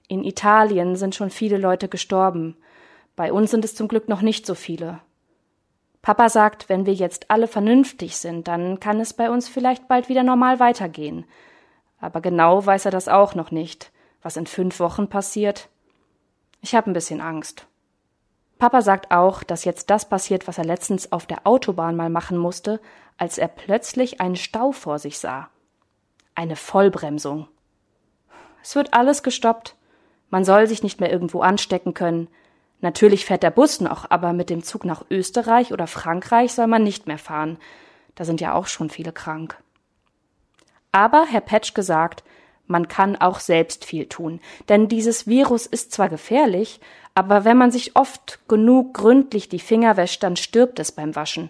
In 0.07 0.23
Italien 0.23 0.95
sind 0.95 1.15
schon 1.15 1.29
viele 1.29 1.57
Leute 1.57 1.87
gestorben. 1.87 2.57
Bei 3.15 3.31
uns 3.31 3.51
sind 3.51 3.63
es 3.63 3.75
zum 3.75 3.87
Glück 3.87 4.09
noch 4.09 4.21
nicht 4.21 4.45
so 4.45 4.55
viele. 4.55 4.99
Papa 6.01 6.27
sagt, 6.29 6.67
wenn 6.67 6.85
wir 6.85 6.93
jetzt 6.93 7.31
alle 7.31 7.47
vernünftig 7.47 8.17
sind, 8.17 8.47
dann 8.47 8.79
kann 8.79 8.99
es 8.99 9.13
bei 9.13 9.29
uns 9.29 9.47
vielleicht 9.47 9.87
bald 9.87 10.09
wieder 10.09 10.23
normal 10.23 10.59
weitergehen. 10.59 11.25
Aber 12.03 12.19
genau 12.19 12.65
weiß 12.65 12.83
er 12.83 12.91
das 12.91 13.07
auch 13.07 13.33
noch 13.33 13.51
nicht, 13.51 13.93
was 14.21 14.35
in 14.35 14.45
fünf 14.45 14.81
Wochen 14.81 15.07
passiert. 15.07 15.69
Ich 16.59 16.75
habe 16.75 16.91
ein 16.91 16.93
bisschen 16.93 17.21
Angst. 17.21 17.65
Papa 18.59 18.81
sagt 18.81 19.11
auch, 19.11 19.41
dass 19.41 19.63
jetzt 19.63 19.89
das 19.89 20.09
passiert, 20.09 20.45
was 20.45 20.57
er 20.57 20.65
letztens 20.65 21.13
auf 21.13 21.25
der 21.27 21.47
Autobahn 21.47 21.95
mal 21.95 22.09
machen 22.09 22.37
musste, 22.37 22.81
als 23.17 23.37
er 23.37 23.47
plötzlich 23.47 24.19
einen 24.19 24.35
Stau 24.35 24.73
vor 24.73 24.99
sich 24.99 25.17
sah. 25.17 25.47
Eine 26.35 26.57
Vollbremsung. 26.57 27.47
Es 28.61 28.75
wird 28.75 28.93
alles 28.93 29.23
gestoppt. 29.23 29.77
Man 30.29 30.43
soll 30.43 30.67
sich 30.67 30.83
nicht 30.83 30.99
mehr 30.99 31.09
irgendwo 31.09 31.39
anstecken 31.39 31.93
können. 31.93 32.27
Natürlich 32.81 33.23
fährt 33.23 33.43
der 33.43 33.51
Bus 33.51 33.79
noch, 33.79 34.11
aber 34.11 34.33
mit 34.33 34.49
dem 34.49 34.61
Zug 34.61 34.83
nach 34.83 35.05
Österreich 35.09 35.71
oder 35.71 35.87
Frankreich 35.87 36.51
soll 36.51 36.67
man 36.67 36.83
nicht 36.83 37.07
mehr 37.07 37.17
fahren. 37.17 37.57
Da 38.15 38.25
sind 38.25 38.41
ja 38.41 38.55
auch 38.55 38.67
schon 38.67 38.89
viele 38.89 39.13
krank. 39.13 39.62
Aber 40.93 41.25
Herr 41.25 41.41
Petsch 41.41 41.73
gesagt, 41.73 42.23
man 42.67 42.87
kann 42.87 43.17
auch 43.17 43.41
selbst 43.41 43.83
viel 43.83 44.07
tun, 44.07 44.39
denn 44.69 44.87
dieses 44.87 45.27
Virus 45.27 45.65
ist 45.65 45.91
zwar 45.91 46.07
gefährlich, 46.07 46.79
aber 47.15 47.43
wenn 47.43 47.57
man 47.57 47.71
sich 47.71 47.97
oft 47.97 48.39
genug 48.47 48.93
gründlich 48.93 49.49
die 49.49 49.59
Finger 49.59 49.97
wäscht, 49.97 50.23
dann 50.23 50.37
stirbt 50.37 50.79
es 50.79 50.93
beim 50.93 51.15
Waschen. 51.15 51.49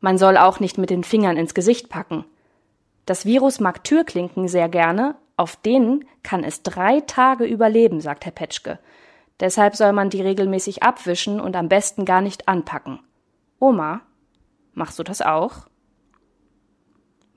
Man 0.00 0.16
soll 0.16 0.36
auch 0.36 0.60
nicht 0.60 0.78
mit 0.78 0.90
den 0.90 1.02
Fingern 1.02 1.36
ins 1.36 1.54
Gesicht 1.54 1.88
packen. 1.88 2.24
Das 3.04 3.26
Virus 3.26 3.58
mag 3.58 3.82
Türklinken 3.84 4.48
sehr 4.48 4.68
gerne, 4.68 5.16
auf 5.36 5.56
denen 5.56 6.04
kann 6.22 6.44
es 6.44 6.62
drei 6.62 7.00
Tage 7.00 7.44
überleben, 7.44 8.00
sagt 8.00 8.24
Herr 8.24 8.32
Petschke. 8.32 8.78
Deshalb 9.40 9.76
soll 9.76 9.92
man 9.92 10.10
die 10.10 10.20
regelmäßig 10.20 10.82
abwischen 10.82 11.40
und 11.40 11.56
am 11.56 11.68
besten 11.68 12.04
gar 12.04 12.20
nicht 12.20 12.48
anpacken. 12.48 13.00
Oma, 13.60 14.02
machst 14.74 14.98
du 14.98 15.04
das 15.04 15.22
auch? 15.22 15.67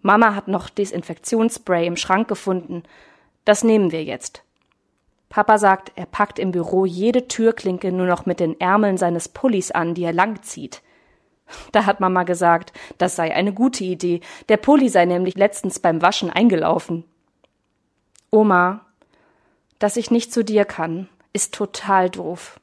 Mama 0.02 0.36
hat 0.36 0.48
noch 0.48 0.70
Desinfektionsspray 0.70 1.86
im 1.86 1.96
Schrank 1.96 2.28
gefunden. 2.28 2.84
Das 3.46 3.64
nehmen 3.64 3.92
wir 3.92 4.04
jetzt. 4.04 4.44
Papa 5.30 5.58
sagt, 5.58 5.94
er 5.96 6.06
packt 6.06 6.40
im 6.40 6.52
Büro 6.52 6.86
jede 6.86 7.28
Türklinke 7.28 7.92
nur 7.92 8.06
noch 8.06 8.26
mit 8.26 8.40
den 8.40 8.60
Ärmeln 8.60 8.98
seines 8.98 9.30
Pullis 9.30 9.72
an, 9.72 9.94
die 9.94 10.04
er 10.04 10.14
langzieht. 10.14 10.82
Da 11.72 11.86
hat 11.86 12.00
Mama 12.00 12.24
gesagt, 12.24 12.74
das 12.98 13.16
sei 13.16 13.34
eine 13.34 13.54
gute 13.54 13.84
Idee. 13.84 14.22
Der 14.50 14.58
Pulli 14.58 14.90
sei 14.90 15.06
nämlich 15.06 15.36
letztens 15.36 15.80
beim 15.80 16.02
Waschen 16.02 16.30
eingelaufen. 16.30 17.06
Oma, 18.30 18.86
dass 19.80 19.98
ich 19.98 20.12
nicht 20.12 20.34
zu 20.34 20.44
dir 20.44 20.66
kann, 20.66 21.08
ist 21.34 21.54
total 21.54 22.10
doof. 22.10 22.60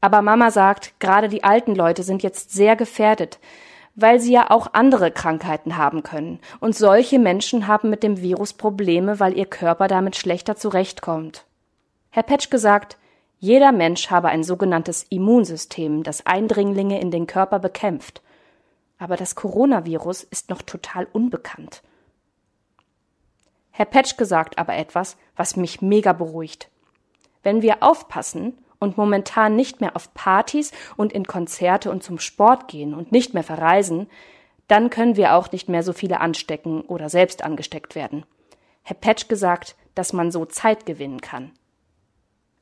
Aber 0.00 0.22
Mama 0.22 0.50
sagt, 0.50 0.98
gerade 0.98 1.28
die 1.28 1.44
alten 1.44 1.74
Leute 1.74 2.02
sind 2.02 2.22
jetzt 2.22 2.50
sehr 2.50 2.76
gefährdet 2.76 3.38
weil 3.94 4.20
sie 4.20 4.32
ja 4.32 4.50
auch 4.50 4.68
andere 4.72 5.10
Krankheiten 5.10 5.76
haben 5.76 6.02
können. 6.02 6.40
Und 6.60 6.76
solche 6.76 7.18
Menschen 7.18 7.66
haben 7.66 7.90
mit 7.90 8.02
dem 8.02 8.20
Virus 8.20 8.52
Probleme, 8.52 9.20
weil 9.20 9.36
ihr 9.36 9.46
Körper 9.46 9.88
damit 9.88 10.16
schlechter 10.16 10.56
zurechtkommt. 10.56 11.44
Herr 12.10 12.22
Petschke 12.22 12.58
sagt, 12.58 12.96
jeder 13.38 13.72
Mensch 13.72 14.10
habe 14.10 14.28
ein 14.28 14.44
sogenanntes 14.44 15.04
Immunsystem, 15.10 16.04
das 16.04 16.26
Eindringlinge 16.26 17.00
in 17.00 17.10
den 17.10 17.26
Körper 17.26 17.58
bekämpft. 17.58 18.22
Aber 18.98 19.16
das 19.16 19.34
Coronavirus 19.34 20.22
ist 20.22 20.48
noch 20.48 20.62
total 20.62 21.08
unbekannt. 21.12 21.82
Herr 23.72 23.86
Petschke 23.86 24.26
sagt 24.26 24.58
aber 24.58 24.76
etwas, 24.76 25.16
was 25.34 25.56
mich 25.56 25.82
mega 25.82 26.12
beruhigt. 26.12 26.68
Wenn 27.42 27.62
wir 27.62 27.82
aufpassen 27.82 28.56
und 28.82 28.96
momentan 28.96 29.54
nicht 29.54 29.80
mehr 29.80 29.94
auf 29.94 30.12
Partys 30.12 30.72
und 30.96 31.12
in 31.12 31.24
Konzerte 31.24 31.88
und 31.90 32.02
zum 32.02 32.18
Sport 32.18 32.66
gehen 32.66 32.94
und 32.94 33.12
nicht 33.12 33.32
mehr 33.32 33.44
verreisen, 33.44 34.10
dann 34.66 34.90
können 34.90 35.16
wir 35.16 35.34
auch 35.34 35.52
nicht 35.52 35.68
mehr 35.68 35.84
so 35.84 35.92
viele 35.92 36.20
anstecken 36.20 36.80
oder 36.82 37.08
selbst 37.08 37.44
angesteckt 37.44 37.94
werden. 37.94 38.26
Herr 38.82 38.96
Petsch 38.96 39.28
gesagt, 39.28 39.76
dass 39.94 40.12
man 40.12 40.32
so 40.32 40.46
Zeit 40.46 40.84
gewinnen 40.84 41.20
kann. 41.20 41.52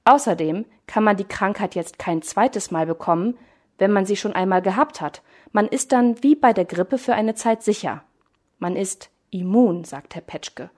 Außerdem 0.05 0.67
kann 0.87 1.05
man 1.05 1.17
die 1.17 1.25
Krankheit 1.25 1.75
jetzt 1.75 1.99
kein 1.99 2.21
zweites 2.21 2.71
Mal 2.71 2.85
bekommen, 2.85 3.39
wenn 3.79 3.91
man 3.91 4.05
sie 4.05 4.17
schon 4.17 4.35
einmal 4.35 4.61
gehabt 4.61 5.01
hat. 5.01 5.23
Man 5.53 5.67
ist 5.69 5.93
dann 5.93 6.23
wie 6.23 6.35
bei 6.35 6.53
der 6.53 6.67
Grippe 6.67 6.99
für 6.99 7.15
eine 7.15 7.35
Zeit 7.35 7.63
sicher. 7.63 8.03
Man 8.59 8.77
ist 8.77 9.11
immun, 9.31 9.85
sagt 9.85 10.15
Herr 10.15 10.23
Petschke. 10.23 10.69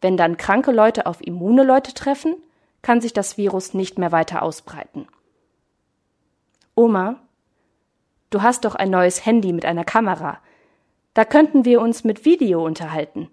Wenn 0.00 0.16
dann 0.16 0.38
kranke 0.38 0.72
Leute 0.72 1.04
auf 1.04 1.20
immune 1.20 1.64
Leute 1.64 1.92
treffen, 1.92 2.36
kann 2.84 3.00
sich 3.00 3.14
das 3.14 3.38
Virus 3.38 3.72
nicht 3.72 3.98
mehr 3.98 4.12
weiter 4.12 4.42
ausbreiten. 4.42 5.08
Oma, 6.76 7.18
du 8.28 8.42
hast 8.42 8.66
doch 8.66 8.74
ein 8.74 8.90
neues 8.90 9.24
Handy 9.24 9.54
mit 9.54 9.64
einer 9.64 9.84
Kamera. 9.84 10.38
Da 11.14 11.24
könnten 11.24 11.64
wir 11.64 11.80
uns 11.80 12.04
mit 12.04 12.26
Video 12.26 12.64
unterhalten. 12.64 13.30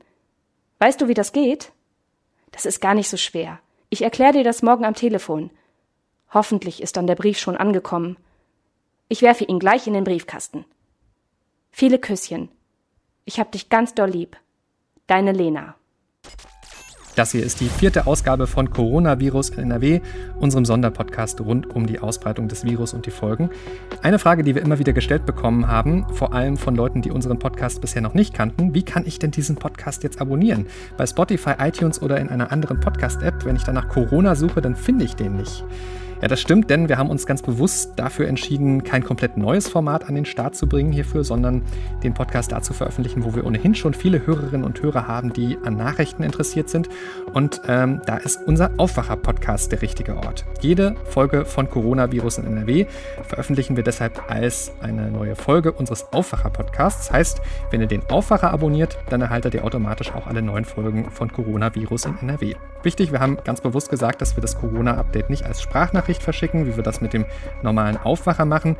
Weißt 0.80 1.02
du, 1.02 1.10
wie 1.10 1.14
das 1.14 1.34
geht? 1.34 1.74
Das 2.52 2.66
ist 2.66 2.80
gar 2.80 2.94
nicht 2.94 3.10
so 3.10 3.18
schwer. 3.18 3.60
Ich 3.90 4.04
erkläre 4.04 4.32
dir 4.32 4.44
das 4.46 4.64
morgen 4.64 4.86
am 4.86 4.94
Telefon. 4.94 5.52
Hoffentlich 6.34 6.82
ist 6.82 6.96
dann 6.96 7.06
der 7.06 7.16
Brief 7.16 7.38
schon 7.38 7.58
angekommen. 7.58 8.16
Ich 9.10 9.22
werfe 9.22 9.44
ihn 9.44 9.60
gleich 9.60 9.86
in 9.86 9.94
den 9.94 10.06
Briefkasten. 10.06 10.64
Viele 11.72 12.00
Küsschen. 12.00 12.48
Ich 13.26 13.38
hab 13.38 13.52
dich 13.52 13.68
ganz 13.68 13.94
doll 13.94 14.10
lieb. 14.10 14.38
Deine 15.08 15.34
Lena. 15.34 15.76
Das 17.16 17.32
hier 17.32 17.44
ist 17.44 17.60
die 17.60 17.68
vierte 17.68 18.08
Ausgabe 18.08 18.48
von 18.48 18.70
Coronavirus 18.70 19.50
in 19.50 19.60
NRW, 19.64 20.00
unserem 20.40 20.64
Sonderpodcast 20.64 21.42
rund 21.42 21.70
um 21.76 21.86
die 21.86 22.00
Ausbreitung 22.00 22.48
des 22.48 22.64
Virus 22.64 22.94
und 22.94 23.06
die 23.06 23.12
Folgen. 23.12 23.50
Eine 24.02 24.18
Frage, 24.18 24.44
die 24.44 24.56
wir 24.56 24.62
immer 24.62 24.80
wieder 24.80 24.94
gestellt 24.94 25.26
bekommen 25.26 25.68
haben, 25.68 26.06
vor 26.14 26.34
allem 26.34 26.56
von 26.56 26.74
Leuten, 26.74 27.02
die 27.02 27.12
unseren 27.12 27.38
Podcast 27.38 27.82
bisher 27.82 28.02
noch 28.02 28.14
nicht 28.14 28.34
kannten, 28.34 28.74
wie 28.74 28.84
kann 28.84 29.06
ich 29.06 29.20
denn 29.20 29.32
diesen 29.32 29.58
Podcast 29.58 30.04
jetzt 30.04 30.22
abonnieren? 30.22 30.68
Bei 30.96 31.06
Spotify, 31.06 31.56
iTunes 31.60 32.02
oder 32.02 32.18
in 32.18 32.30
einer 32.30 32.52
anderen 32.52 32.80
Podcast-App, 32.80 33.44
wenn 33.44 33.58
ich 33.58 33.64
danach 33.64 33.90
Corona 33.90 34.36
suche, 34.36 34.62
dann 34.62 34.78
finde 34.78 35.04
ich 35.04 35.16
den 35.16 35.36
nicht. 35.36 35.66
Ja, 36.22 36.28
das 36.28 36.40
stimmt, 36.40 36.70
denn 36.70 36.88
wir 36.88 37.00
haben 37.00 37.10
uns 37.10 37.26
ganz 37.26 37.42
bewusst 37.42 37.94
dafür 37.96 38.28
entschieden, 38.28 38.84
kein 38.84 39.04
komplett 39.04 39.38
neues 39.38 39.68
Format 39.68 40.08
an 40.08 40.14
den 40.14 40.26
Start 40.26 40.56
zu 40.56 40.68
bringen 40.68 40.92
hierfür, 40.92 41.24
sondern 41.24 41.64
den 42.04 42.14
Podcast 42.14 42.52
da 42.52 42.62
zu 42.62 42.74
veröffentlichen, 42.74 43.24
wo 43.24 43.34
wir 43.34 43.44
ohnehin 43.44 43.74
schon 43.74 43.96
viele 43.96 44.28
Hörerinnen 44.28 44.64
und 44.64 44.80
Hörer 44.84 45.08
haben, 45.08 45.34
die 45.34 45.58
an 45.64 45.78
Nachrichten 45.78 46.22
interessiert 46.22 46.70
sind. 46.70 46.90
Und 47.34 47.62
ähm, 47.68 48.02
da 48.06 48.18
ist 48.18 48.40
unser 48.46 48.70
Aufwacher-Podcast 48.78 49.72
der 49.72 49.82
richtige 49.82 50.16
Ort. 50.16 50.46
Jede 50.62 50.96
Folge 51.06 51.44
von 51.44 51.68
Coronavirus 51.68 52.38
in 52.38 52.46
NRW 52.46 52.86
veröffentlichen 53.24 53.76
wir 53.76 53.84
deshalb 53.84 54.30
als 54.30 54.72
eine 54.80 55.10
neue 55.10 55.36
Folge 55.36 55.72
unseres 55.72 56.14
Aufwacher-Podcasts. 56.14 57.12
Heißt, 57.12 57.42
wenn 57.72 57.82
ihr 57.82 57.88
den 57.88 58.08
Aufwacher 58.12 58.52
abonniert, 58.52 59.00
dann 59.10 59.22
erhaltet 59.22 59.56
ihr 59.56 59.66
automatisch 59.66 60.14
auch 60.14 60.28
alle 60.28 60.44
neuen 60.44 60.66
Folgen 60.66 61.10
von 61.10 61.32
Coronavirus 61.34 62.06
in 62.06 62.18
NRW. 62.22 62.54
Wichtig, 62.84 63.12
wir 63.12 63.20
haben 63.20 63.38
ganz 63.44 63.62
bewusst 63.62 63.90
gesagt, 63.90 64.22
dass 64.22 64.36
wir 64.36 64.42
das 64.42 64.58
Corona-Update 64.58 65.30
nicht 65.30 65.46
als 65.46 65.62
Sprachnachricht 65.62 66.24
verschicken, 66.24 66.66
wie 66.66 66.76
wir 66.76 66.84
das 66.84 67.02
mit 67.02 67.14
dem 67.14 67.26
normalen 67.62 67.98
Aufwacher 67.98 68.46
machen, 68.46 68.76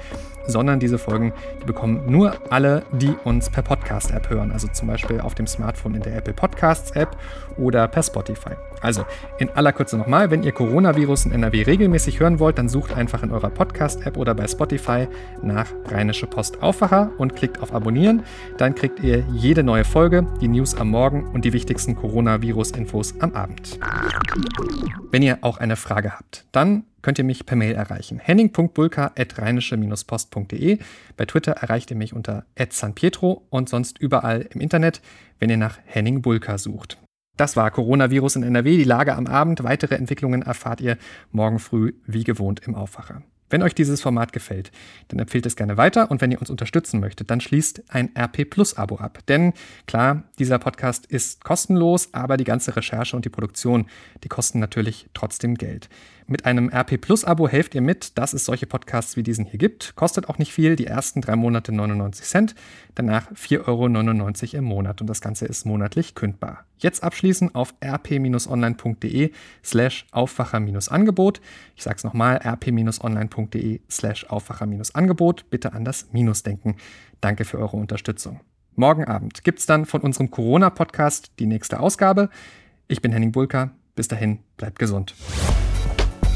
sondern 0.48 0.80
diese 0.80 0.98
Folgen, 0.98 1.34
die 1.62 1.66
bekommen 1.66 2.04
nur 2.08 2.34
alle, 2.50 2.84
die 2.92 3.16
uns 3.24 3.50
per 3.50 3.62
Podcast-App 3.62 4.30
hören. 4.30 4.52
Also 4.52 4.68
zum 4.68 4.88
Beispiel 4.88 5.22
auf 5.22 5.36
dem 5.36 5.48
Smartphone 5.48 5.96
in 5.96 6.02
der 6.02 6.16
Apple 6.16 6.34
Podcasts-App 6.34 7.16
oder 7.58 7.88
per 7.88 8.04
Spotify. 8.04 8.52
Also 8.82 9.06
in 9.38 9.50
aller 9.52 9.72
Kürze 9.72 9.98
nochmal, 9.98 10.32
wenn 10.32 10.44
ihr 10.44 10.52
Coronavirus 10.52 11.26
in 11.26 11.32
NRW 11.34 11.64
regelmäßig 11.64 12.20
hören 12.20 12.40
wollt, 12.40 12.58
dann 12.58 12.68
sucht 12.68 12.96
einfach 12.96 13.22
in 13.22 13.32
eurer 13.32 13.50
Podcast-App 13.50 14.18
oder 14.18 14.34
bei 14.34 14.48
Spotify 14.48 15.08
nach 15.44 15.68
Rheinische 15.90 16.26
Post 16.26 16.64
Aufwacher 16.64 17.12
und 17.18 17.36
klickt 17.36 17.62
auf 17.62 17.74
Abonnieren. 17.74 18.24
Dann 18.58 18.74
kriegt 18.74 19.00
ihr 19.02 19.24
jede 19.32 19.64
neue 19.64 19.84
Folge, 19.84 20.26
die 20.42 20.48
News 20.48 20.76
am 20.76 20.90
Morgen 20.90 21.28
und 21.34 21.46
die 21.46 21.54
wichtigsten 21.54 21.96
Coronavirus-Infos 21.96 23.16
am 23.20 23.34
Abend. 23.34 23.78
Wenn 25.12 25.22
ihr 25.22 25.40
auch 25.42 25.58
eine 25.58 25.76
Frage 25.76 26.18
habt, 26.18 26.46
dann 26.52 26.86
könnt 27.02 27.18
ihr 27.18 27.24
mich 27.24 27.46
per 27.46 27.58
Mail 27.58 27.76
erreichen. 27.76 28.20
henning.bulka.rheinische-post.de. 28.20 30.80
Bei 31.18 31.26
Twitter 31.26 31.54
erreicht 31.54 31.90
ihr 31.92 31.98
mich 31.98 32.14
unter 32.14 32.46
@sanpietro 32.70 33.46
und 33.50 33.70
sonst 33.70 33.98
überall 34.00 34.48
im 34.52 34.62
Internet, 34.62 35.02
wenn 35.40 35.50
ihr 35.50 35.58
nach 35.58 35.80
Henning 35.86 36.22
Bulka 36.22 36.58
sucht. 36.58 36.98
Das 37.38 37.56
war 37.56 37.72
Coronavirus 37.72 38.36
in 38.38 38.44
NRW, 38.44 38.78
die 38.78 38.84
Lage 38.84 39.16
am 39.16 39.26
Abend. 39.26 39.64
Weitere 39.64 39.96
Entwicklungen 39.96 40.44
erfahrt 40.44 40.82
ihr 40.82 40.98
morgen 41.32 41.60
früh 41.60 41.94
wie 42.06 42.24
gewohnt 42.24 42.62
im 42.68 42.76
Aufwacher. 42.76 43.24
Wenn 43.52 43.64
euch 43.64 43.76
dieses 43.76 44.02
Format 44.02 44.32
gefällt, 44.32 44.72
dann 45.10 45.20
empfehlt 45.20 45.46
es 45.46 45.58
gerne 45.58 45.76
weiter 45.76 46.10
und 46.10 46.22
wenn 46.22 46.32
ihr 46.32 46.40
uns 46.40 46.50
unterstützen 46.50 47.02
möchtet, 47.02 47.30
dann 47.30 47.42
schließt 47.42 47.84
ein 47.90 48.10
RP 48.18 48.50
Plus 48.50 48.78
Abo 48.78 48.96
ab. 48.96 49.20
Denn 49.28 49.54
klar, 49.88 50.24
dieser 50.40 50.58
Podcast 50.58 51.06
ist 51.06 51.44
kostenlos, 51.44 52.14
aber 52.14 52.38
die 52.38 52.46
ganze 52.46 52.76
Recherche 52.76 53.16
und 53.16 53.26
die 53.26 53.30
Produktion, 53.30 53.88
die 54.24 54.30
kosten 54.30 54.60
natürlich 54.60 55.10
trotzdem 55.14 55.56
Geld. 55.56 55.90
Mit 56.28 56.46
einem 56.46 56.70
RP 56.70 57.00
Plus 57.00 57.26
Abo 57.26 57.48
helft 57.48 57.76
ihr 57.76 57.82
mit, 57.82 58.18
dass 58.18 58.34
es 58.34 58.46
solche 58.46 58.66
Podcasts 58.66 59.18
wie 59.18 59.24
diesen 59.24 59.46
hier 59.46 59.58
gibt. 59.58 59.96
Kostet 59.96 60.30
auch 60.30 60.38
nicht 60.38 60.54
viel, 60.54 60.76
die 60.76 60.88
ersten 60.88 61.22
drei 61.22 61.36
Monate 61.36 61.72
99 61.72 62.26
Cent, 62.26 62.56
danach 62.96 63.32
4,99 63.32 64.54
Euro 64.54 64.58
im 64.58 64.64
Monat 64.66 65.02
und 65.02 65.08
das 65.08 65.22
Ganze 65.22 65.46
ist 65.46 65.66
monatlich 65.66 66.16
kündbar. 66.16 66.66
Jetzt 66.78 67.04
abschließen 67.04 67.54
auf 67.54 67.74
rp-online.de 67.84 69.32
slash 69.64 70.06
Aufwacher-Angebot. 70.12 71.42
Ich 71.76 71.84
sage 71.84 71.98
es 71.98 72.04
nochmal, 72.04 72.38
rp-online.de 72.38 73.82
slash 73.90 74.26
Aufwacher-Angebot. 74.26 75.50
Bitte 75.50 75.74
an 75.74 75.86
das 75.86 76.08
Minus 76.12 76.44
denken. 76.44 76.78
Danke 77.20 77.46
für 77.46 77.60
eure 77.60 77.78
Unterstützung. 77.78 78.40
Morgen 78.76 79.06
Abend 79.06 79.44
gibt 79.44 79.60
es 79.60 79.66
dann 79.66 79.86
von 79.86 80.02
unserem 80.02 80.32
Corona-Podcast 80.32 81.32
die 81.40 81.46
nächste 81.46 81.80
Ausgabe. 81.80 82.30
Ich 82.88 83.02
bin 83.02 83.12
Henning 83.12 83.32
Bulka. 83.32 83.72
Bis 83.96 84.08
dahin, 84.08 84.40
bleibt 84.58 84.80
gesund. 84.80 85.14